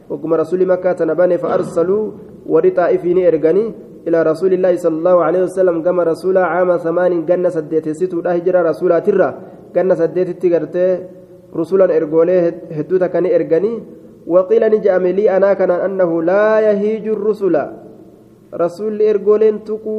وكما 0.09 0.35
رسول 0.35 0.65
مكة 0.65 1.05
نبني 1.05 1.37
فأرسلوا 1.37 2.11
ورطائفين 2.45 3.17
إرغني 3.25 3.65
إلى 4.07 4.17
رسول 4.23 4.53
الله 4.53 4.73
صلى 4.75 4.97
الله 5.01 5.17
عليه 5.23 5.41
وسلم 5.43 5.81
كما 5.81 6.03
رسول 6.03 6.37
عام 6.37 6.77
ثمان 6.77 7.25
جنة 7.25 7.49
سديت 7.49 7.89
ستو 7.89 8.21
لا 8.21 8.37
هجرة 8.37 8.61
رسول 8.69 9.01
ترى. 9.01 9.29
جنة 9.75 9.93
سديت 9.97 10.29
تقرتي 10.41 10.85
رسولا 11.55 11.85
إرجوليه 11.97 12.69
هدوتا 12.71 13.07
كان 13.07 13.25
إرجاني 13.25 13.73
وقيل 14.27 14.63
نجأم 14.73 15.05
لي 15.17 15.25
أنا 15.37 15.53
كان 15.53 15.71
أنه 15.71 16.11
لا 16.23 16.61
يهيج 16.69 17.05
الرسل. 17.17 17.55
رسول 18.53 19.01
إرجولين 19.01 19.63
تكو 19.67 19.97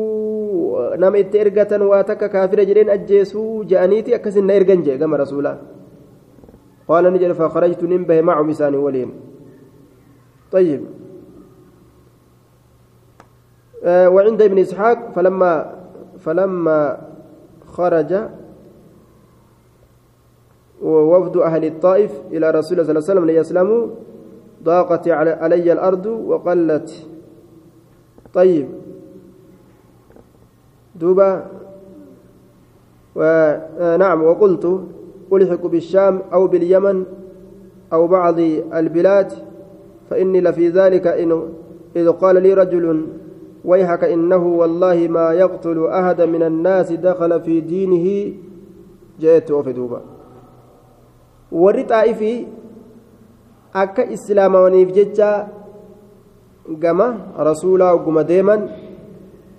نم 1.02 1.14
إترجة 1.14 1.72
واتك 1.82 2.22
كافر 2.30 2.62
جرين 2.62 2.88
أجيسو 2.90 3.62
جأنيتي 3.66 4.14
أكسن 4.14 4.50
إرجنجي 4.50 4.98
كما 4.98 5.16
رسولا. 5.16 5.52
قال 6.88 7.04
نجد 7.12 7.32
فخرجت 7.32 7.82
ننبه 7.82 8.20
معه 8.20 8.42
بساني 8.46 8.76
ولين 8.76 9.11
طيب. 10.57 10.84
آه 13.84 14.09
وعند 14.09 14.42
ابن 14.42 14.59
إسحاق 14.59 15.12
فلما 15.12 15.74
فلما 16.18 16.98
خرج 17.66 18.20
ووفد 20.82 21.36
أهل 21.36 21.64
الطائف 21.64 22.12
إلى 22.32 22.50
رسول 22.50 22.72
الله 22.80 22.84
صلى 22.84 22.98
الله 22.98 23.11
عليه 23.11 23.12
وسلم 23.12 23.26
ليسلموا 23.26 23.86
ضاقت 24.64 25.09
علي 25.09 25.72
الأرض 25.72 26.07
وقلت. 26.07 27.07
طيب. 28.34 28.68
دوبا 30.94 31.46
ونعم 33.14 34.22
وقلت 34.22 34.80
ألحق 35.32 35.66
بالشام 35.66 36.22
أو 36.32 36.46
باليمن 36.46 37.04
أو 37.92 38.07
بعض 38.07 38.38
البلاد 38.72 39.45
فإني 40.11 40.40
لفي 40.40 40.68
ذلك 40.68 41.07
إن 41.07 41.42
إذ 41.96 42.09
قال 42.11 42.42
لي 42.42 42.54
رجل 42.54 43.07
ويحك 43.64 44.04
إنه 44.04 44.46
والله 44.46 45.09
ما 45.09 45.32
يقتل 45.32 45.86
أحد 45.86 46.20
من 46.20 46.42
الناس 46.42 46.92
دخل 46.92 47.40
في 47.40 47.61
دينه 47.61 48.32
جئت 49.20 49.50
وفي 49.50 49.72
دوبا 49.72 50.00
gama 56.82 57.07
rasuulaa 57.48 57.94
ogguma 57.94 58.24
deeman 58.30 58.62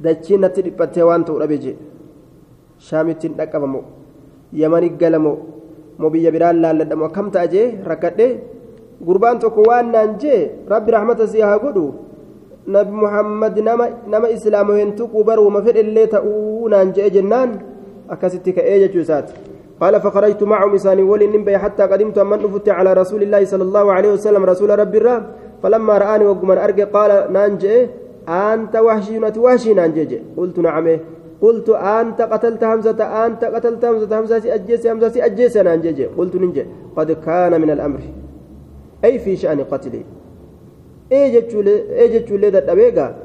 dachiin 0.03 0.41
natti 0.43 0.61
dhiphattee 0.65 1.05
waan 1.09 1.23
ta'u 1.27 1.39
dhabe 1.41 1.57
jee 1.63 1.75
shaamittiin 2.87 3.37
dhaqqabamoo 3.39 3.83
yamani 4.61 4.89
galamoo 5.01 5.37
moo 5.99 6.09
biyya 6.15 6.31
biraan 6.35 6.61
laalladhamu 6.63 7.05
akkam 7.09 7.31
ta'a 7.35 7.47
jee 7.53 7.67
rakkadhee 7.91 8.31
gurbaan 9.05 9.39
tokko 9.39 9.61
waan 9.69 9.91
naan 9.91 10.17
jee 10.21 10.51
rabbi 10.67 10.91
rahmata 10.91 11.27
si 11.27 11.41
haa 11.41 11.57
godhu 11.59 11.93
nabi 12.67 12.91
muhammad 12.91 13.59
nama 13.59 13.85
nama 14.07 14.29
islaamaween 14.29 14.95
tuquu 14.95 15.23
baruma 15.23 15.61
fedhellee 15.61 16.07
ta'uu 16.15 16.69
naan 16.73 16.93
jee 16.93 17.09
jennaan 17.09 17.59
akkasitti 18.09 18.53
ka'ee 18.57 18.79
jechuu 18.85 19.03
isaati. 19.07 19.47
قال 19.81 20.01
فخرجت 20.01 20.43
معهم 20.43 20.73
إساني 20.73 21.03
ولي 21.03 21.27
نبي 21.27 21.57
حتى 21.57 21.83
قدمت 21.83 22.19
من 22.19 22.37
نفت 22.43 22.69
على 22.69 22.93
رسول 22.93 23.21
الله 23.23 23.45
صلى 23.45 23.63
الله 23.63 23.85
عليه 23.93 24.11
وسلم 24.13 24.43
رسول 24.43 24.79
رب 24.79 24.95
الرب 24.95 25.23
فلما 25.63 25.97
رآني 25.97 26.25
وقمر 26.25 26.63
أرقى 26.63 26.83
قال 26.83 27.33
نانجي 27.33 27.87
أنت 28.29 28.75
وحشي 28.75 29.19
وحشي 29.37 29.73
نانجي 29.73 30.21
قلت 30.37 30.59
نعم 30.59 30.87
قلت 31.41 31.69
أنت 31.69 32.21
قتلت 32.21 32.63
همزة 32.63 33.01
أنت 33.25 33.41
قتلت 33.45 33.85
همزة 33.85 34.19
همزة 34.19 34.55
أجيس 34.55 34.87
همزة 34.87 35.25
أجيس 35.25 35.57
نانجي 35.57 36.05
قلت 36.17 36.35
ننجي 36.35 36.65
قد 36.97 37.11
كان 37.25 37.61
من 37.61 37.69
الأمر 37.69 38.01
أي 39.03 39.19
في 39.19 39.35
شأن 39.35 39.63
قتلي 39.63 40.01
إيه 41.11 41.39
جتشو 41.39 42.35
لي 42.35 42.49
ذات 42.49 42.69
أبيقى 42.69 43.15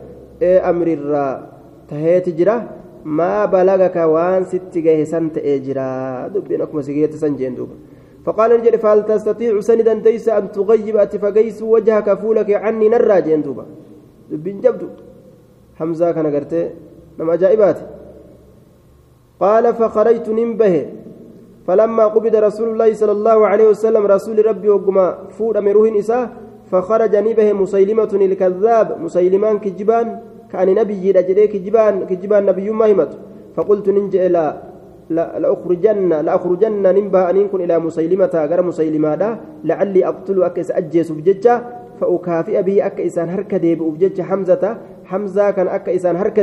إيه 0.43 0.71
أمر 0.71 0.87
الرا 0.87 1.49
تهيت 1.89 2.29
جراه 2.29 2.63
ما 3.05 3.45
بلغك 3.45 3.97
وان 3.97 4.45
ست 4.45 4.75
جيسان 4.75 5.33
تأجرا 5.33 6.29
دبين 6.29 6.63
أكما 6.63 6.83
سجيت 6.83 7.15
سنجين 7.15 7.55
دوبا. 7.55 7.75
فقال 8.25 8.51
نجري 8.61 8.79
فهل 8.79 9.07
تستطيع 9.07 9.61
سندا 9.61 9.95
تيس 9.95 10.29
أن 10.29 10.53
تغيب 10.53 10.97
أتفقيس 10.97 11.63
وجهك 11.63 12.19
فولك 12.21 12.51
عني 12.51 12.89
نرى 12.89 13.23
جين 13.23 13.43
دوبا. 13.43 13.65
دبين 14.31 14.61
جبدو. 14.61 14.89
حمزة 15.79 16.13
كان 16.13 16.27
قرتي 16.35 16.71
نما 17.19 17.37
جائبات 17.37 17.79
قال 19.41 19.75
فخرجت 19.75 20.29
ننبه 20.29 20.87
فلما 21.67 22.05
قبض 22.07 22.37
رسول 22.37 22.69
الله 22.69 22.95
صلى 22.95 23.13
الله 23.13 23.47
عليه 23.47 23.67
وسلم 23.69 24.07
رسول 24.07 24.47
ربي 24.47 24.69
وقما 24.69 25.19
فود 25.31 25.57
أمروه 25.57 25.91
نساء 25.91 26.31
فخرج 26.71 27.17
نبه 27.17 27.53
مسيلمة 27.53 28.13
الكذاب 28.13 29.01
مسيلمان 29.01 29.59
كجبان 29.59 30.21
كأن 30.53 30.75
نبي 30.75 31.11
رجلي 31.11 31.47
كجبان 31.47 32.07
كجبان 32.07 32.47
نبي 32.47 32.71
ما 32.71 33.09
فقلت 33.57 33.89
ننجي 33.89 34.29
لا 34.29 34.73
لا 35.11 35.39
لأخرجن 35.39 36.09
لأخرجن 36.09 36.83
ننبه 36.83 37.31
أن 37.31 37.37
يكون 37.37 37.61
إلى 37.61 37.79
مسيلمة 37.79 38.31
غير 38.51 38.63
مسيلمة 38.63 39.39
لعلي 39.65 40.07
أقتل 40.07 40.43
أكس 40.43 40.71
أجيس 40.71 41.13
بججة 41.13 41.63
فأكافئ 42.01 42.63
به 42.63 42.87
أك 42.87 43.01
إسان 43.01 43.29
هرك 43.29 43.55
ديب 43.55 43.83
بججة 43.83 44.23
حمزة 44.23 44.77
حمزة 45.05 45.51
كان 45.51 45.69
أك 45.69 45.89
إسان 45.89 46.17
هرك 46.17 46.41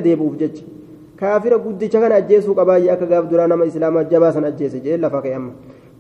ديب 1.20 1.54
بججة 1.54 1.54
كافر 1.54 1.54
قد 1.54 1.84
كان 1.84 2.12
أجيس 2.12 2.50
قباي 2.50 2.94
أك 2.94 3.04
قاب 3.14 3.30
درانا 3.30 3.56
ما 3.56 3.68
إسلام 3.68 4.02
جباسا 4.02 4.48
أجيس 4.48 4.76
جيل 4.76 5.10
فكي 5.10 5.36
أما 5.36 5.52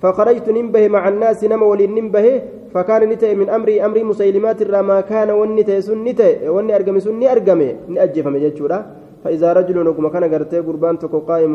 فخرجت 0.01 0.49
ننبه 0.49 0.87
مع 0.87 1.07
الناس 1.07 1.43
نما 1.43 1.65
ولي 1.65 1.87
ننبه 1.87 2.41
فكان 2.73 3.09
نتأ 3.09 3.33
من 3.33 3.49
أمري 3.49 3.85
أمري 3.85 4.03
مسيلمات 4.03 4.61
الرا 4.61 4.81
ما 4.81 5.01
كان 5.01 5.29
ونتأ 5.29 5.79
سن 5.79 6.03
نتأ 6.03 6.49
وني 6.49 6.75
أرقم 6.75 6.99
سن 6.99 7.23
أرقم 7.23 7.61
نأجف 7.87 8.27
مججورا 8.27 8.79
فإذا 9.23 9.53
رجل 9.53 9.77
نكما 9.87 10.09
كان 10.09 10.23
قرتي 10.33 10.59
قربان 10.59 10.99
تكو 10.99 11.19
قائم 11.19 11.53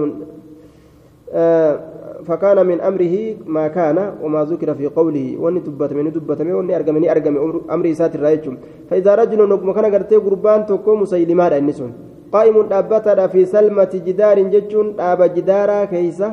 آه 1.33 1.81
فكان 2.29 2.67
من 2.67 2.81
أمره 2.81 3.15
ما 3.47 3.69
كان 3.69 3.99
وما 4.23 4.45
ذكر 4.45 4.75
في 4.75 4.87
قوله. 4.87 5.37
وني 5.41 5.61
دبت 5.61 5.93
من 5.93 6.11
دبت 6.13 6.43
من 6.43 6.53
وني 6.53 6.77
أرقم 6.77 6.97
ني 6.99 7.11
أرقم 7.13 7.35
أمري 7.75 7.95
سات 7.95 8.15
الرايتم 8.15 8.57
فإذا 8.89 9.15
رجل 9.15 9.49
نكما 9.49 9.73
كان 9.73 9.95
قرتي 9.95 10.17
قربان 10.17 10.67
تكو 10.67 10.95
مسيلمات 10.95 11.53
النسون 11.53 12.14
قائم 12.35 12.57
دابتا 12.73 13.27
في 13.33 13.41
سلمة 13.55 13.93
جدار 14.07 14.39
ججون 14.55 14.87
داب 14.99 15.21
جدارا 15.37 15.85
كيسه 15.93 16.31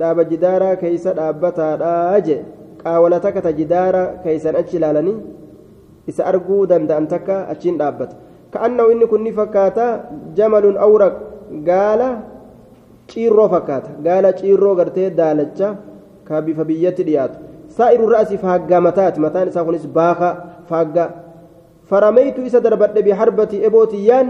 dhaaba 0.00 0.22
jidaaraa 0.30 0.76
keeysa 0.80 1.12
dhaabbataadha 1.18 2.20
je 2.26 2.36
qaawala 2.82 3.18
takka 3.24 3.40
ta 3.46 3.52
jidaara 3.60 4.02
keeysan 4.24 4.58
achi 4.60 4.76
ilaalanii 4.78 5.16
isa 6.10 6.22
arguu 6.30 6.66
danda'an 6.72 7.06
takka 7.12 7.36
achiin 7.52 7.78
dhaabbata 7.80 8.14
ka'annahu 8.54 8.92
inni 8.94 9.06
kun 9.12 9.22
ni 9.26 9.32
fakkaata 9.38 9.86
jamalun 10.38 10.78
awraq 10.86 11.14
gaala 11.70 12.08
ciirroo 13.10 13.48
fakkaata 13.54 13.90
gaala 14.06 14.30
ciirroo 14.40 14.74
gartee 14.80 15.08
daalacha 15.20 15.68
ka 16.28 16.42
bifa 16.46 16.64
biyyatti 16.70 17.02
dhiyaatu 17.08 17.36
saa'iru 17.78 18.06
ra'asi 18.14 18.38
faaggaa 18.44 18.80
mataati 18.88 19.24
mataan 19.26 19.50
isaa 19.50 19.66
kunis 19.70 19.86
baaka 19.98 20.28
faaggaa 20.70 21.08
farameytu 21.90 22.46
isa 22.50 22.60
darbadhe 22.66 23.02
biharbati 23.08 23.56
ebootiyyaan 23.70 24.28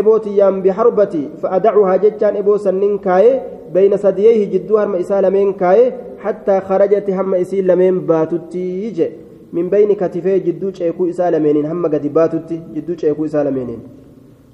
ebootiyyaan 0.00 0.62
biharbati 0.64 1.24
fa'adacuhaa 1.42 1.98
jechaan 2.06 2.40
eboo 2.42 2.58
sannin 2.68 2.96
kaayee 3.08 3.34
بين 3.74 3.96
ثدييه 3.96 4.40
جدو 4.54 4.78
هرم 4.78 4.94
إسا 5.02 5.20
لمن 5.20 5.52
كاي 5.52 5.92
حتى 6.24 6.60
خرجت 6.68 7.10
هم 7.10 7.34
إسي 7.34 7.58
لمن 7.62 7.94
باتتي 8.10 8.64
يجي 8.84 9.08
من 9.52 9.66
بين 9.74 9.90
كتفي 10.00 10.38
جدو 10.46 10.68
شيكو 10.78 11.02
إسا 11.10 11.30
لمنين 11.30 11.66
هم 11.66 11.86
قد 11.92 12.04
باتتي 12.16 12.56
جدو 12.74 12.92
شيكو 13.00 13.24
إسا 13.24 13.44
لمنين 13.44 13.80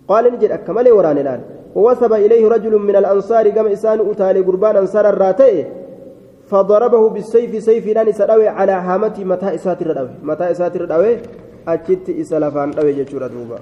قال 0.09 0.24
نجد 0.32 0.51
أكمل 0.57 0.86
وران 0.97 1.18
الآن 1.18 1.41
ووثب 1.74 2.12
إليه 2.12 2.49
رجل 2.55 2.74
من 2.88 2.97
الأنصار 2.97 3.49
قام 3.57 3.66
إسان 3.66 3.99
أتالي 4.11 4.41
قربان 4.49 4.76
أنصار 4.76 5.09
الراتئ 5.09 5.55
فضربه 6.51 7.03
بالسيف 7.14 7.53
سيف 7.62 7.86
لأن 7.86 8.12
سراوي 8.12 8.49
على 8.49 8.72
هامتي 8.72 9.24
متى 9.24 9.55
إساتر 9.55 9.91
الأوي 9.91 10.14
متى 10.28 10.51
إساتر 10.51 10.84
الأوي 10.84 11.12
أجت 11.68 12.07
إسلافان 12.22 12.68
أوي 12.78 12.93
جتشورة 12.99 13.26
دوبا 13.26 13.59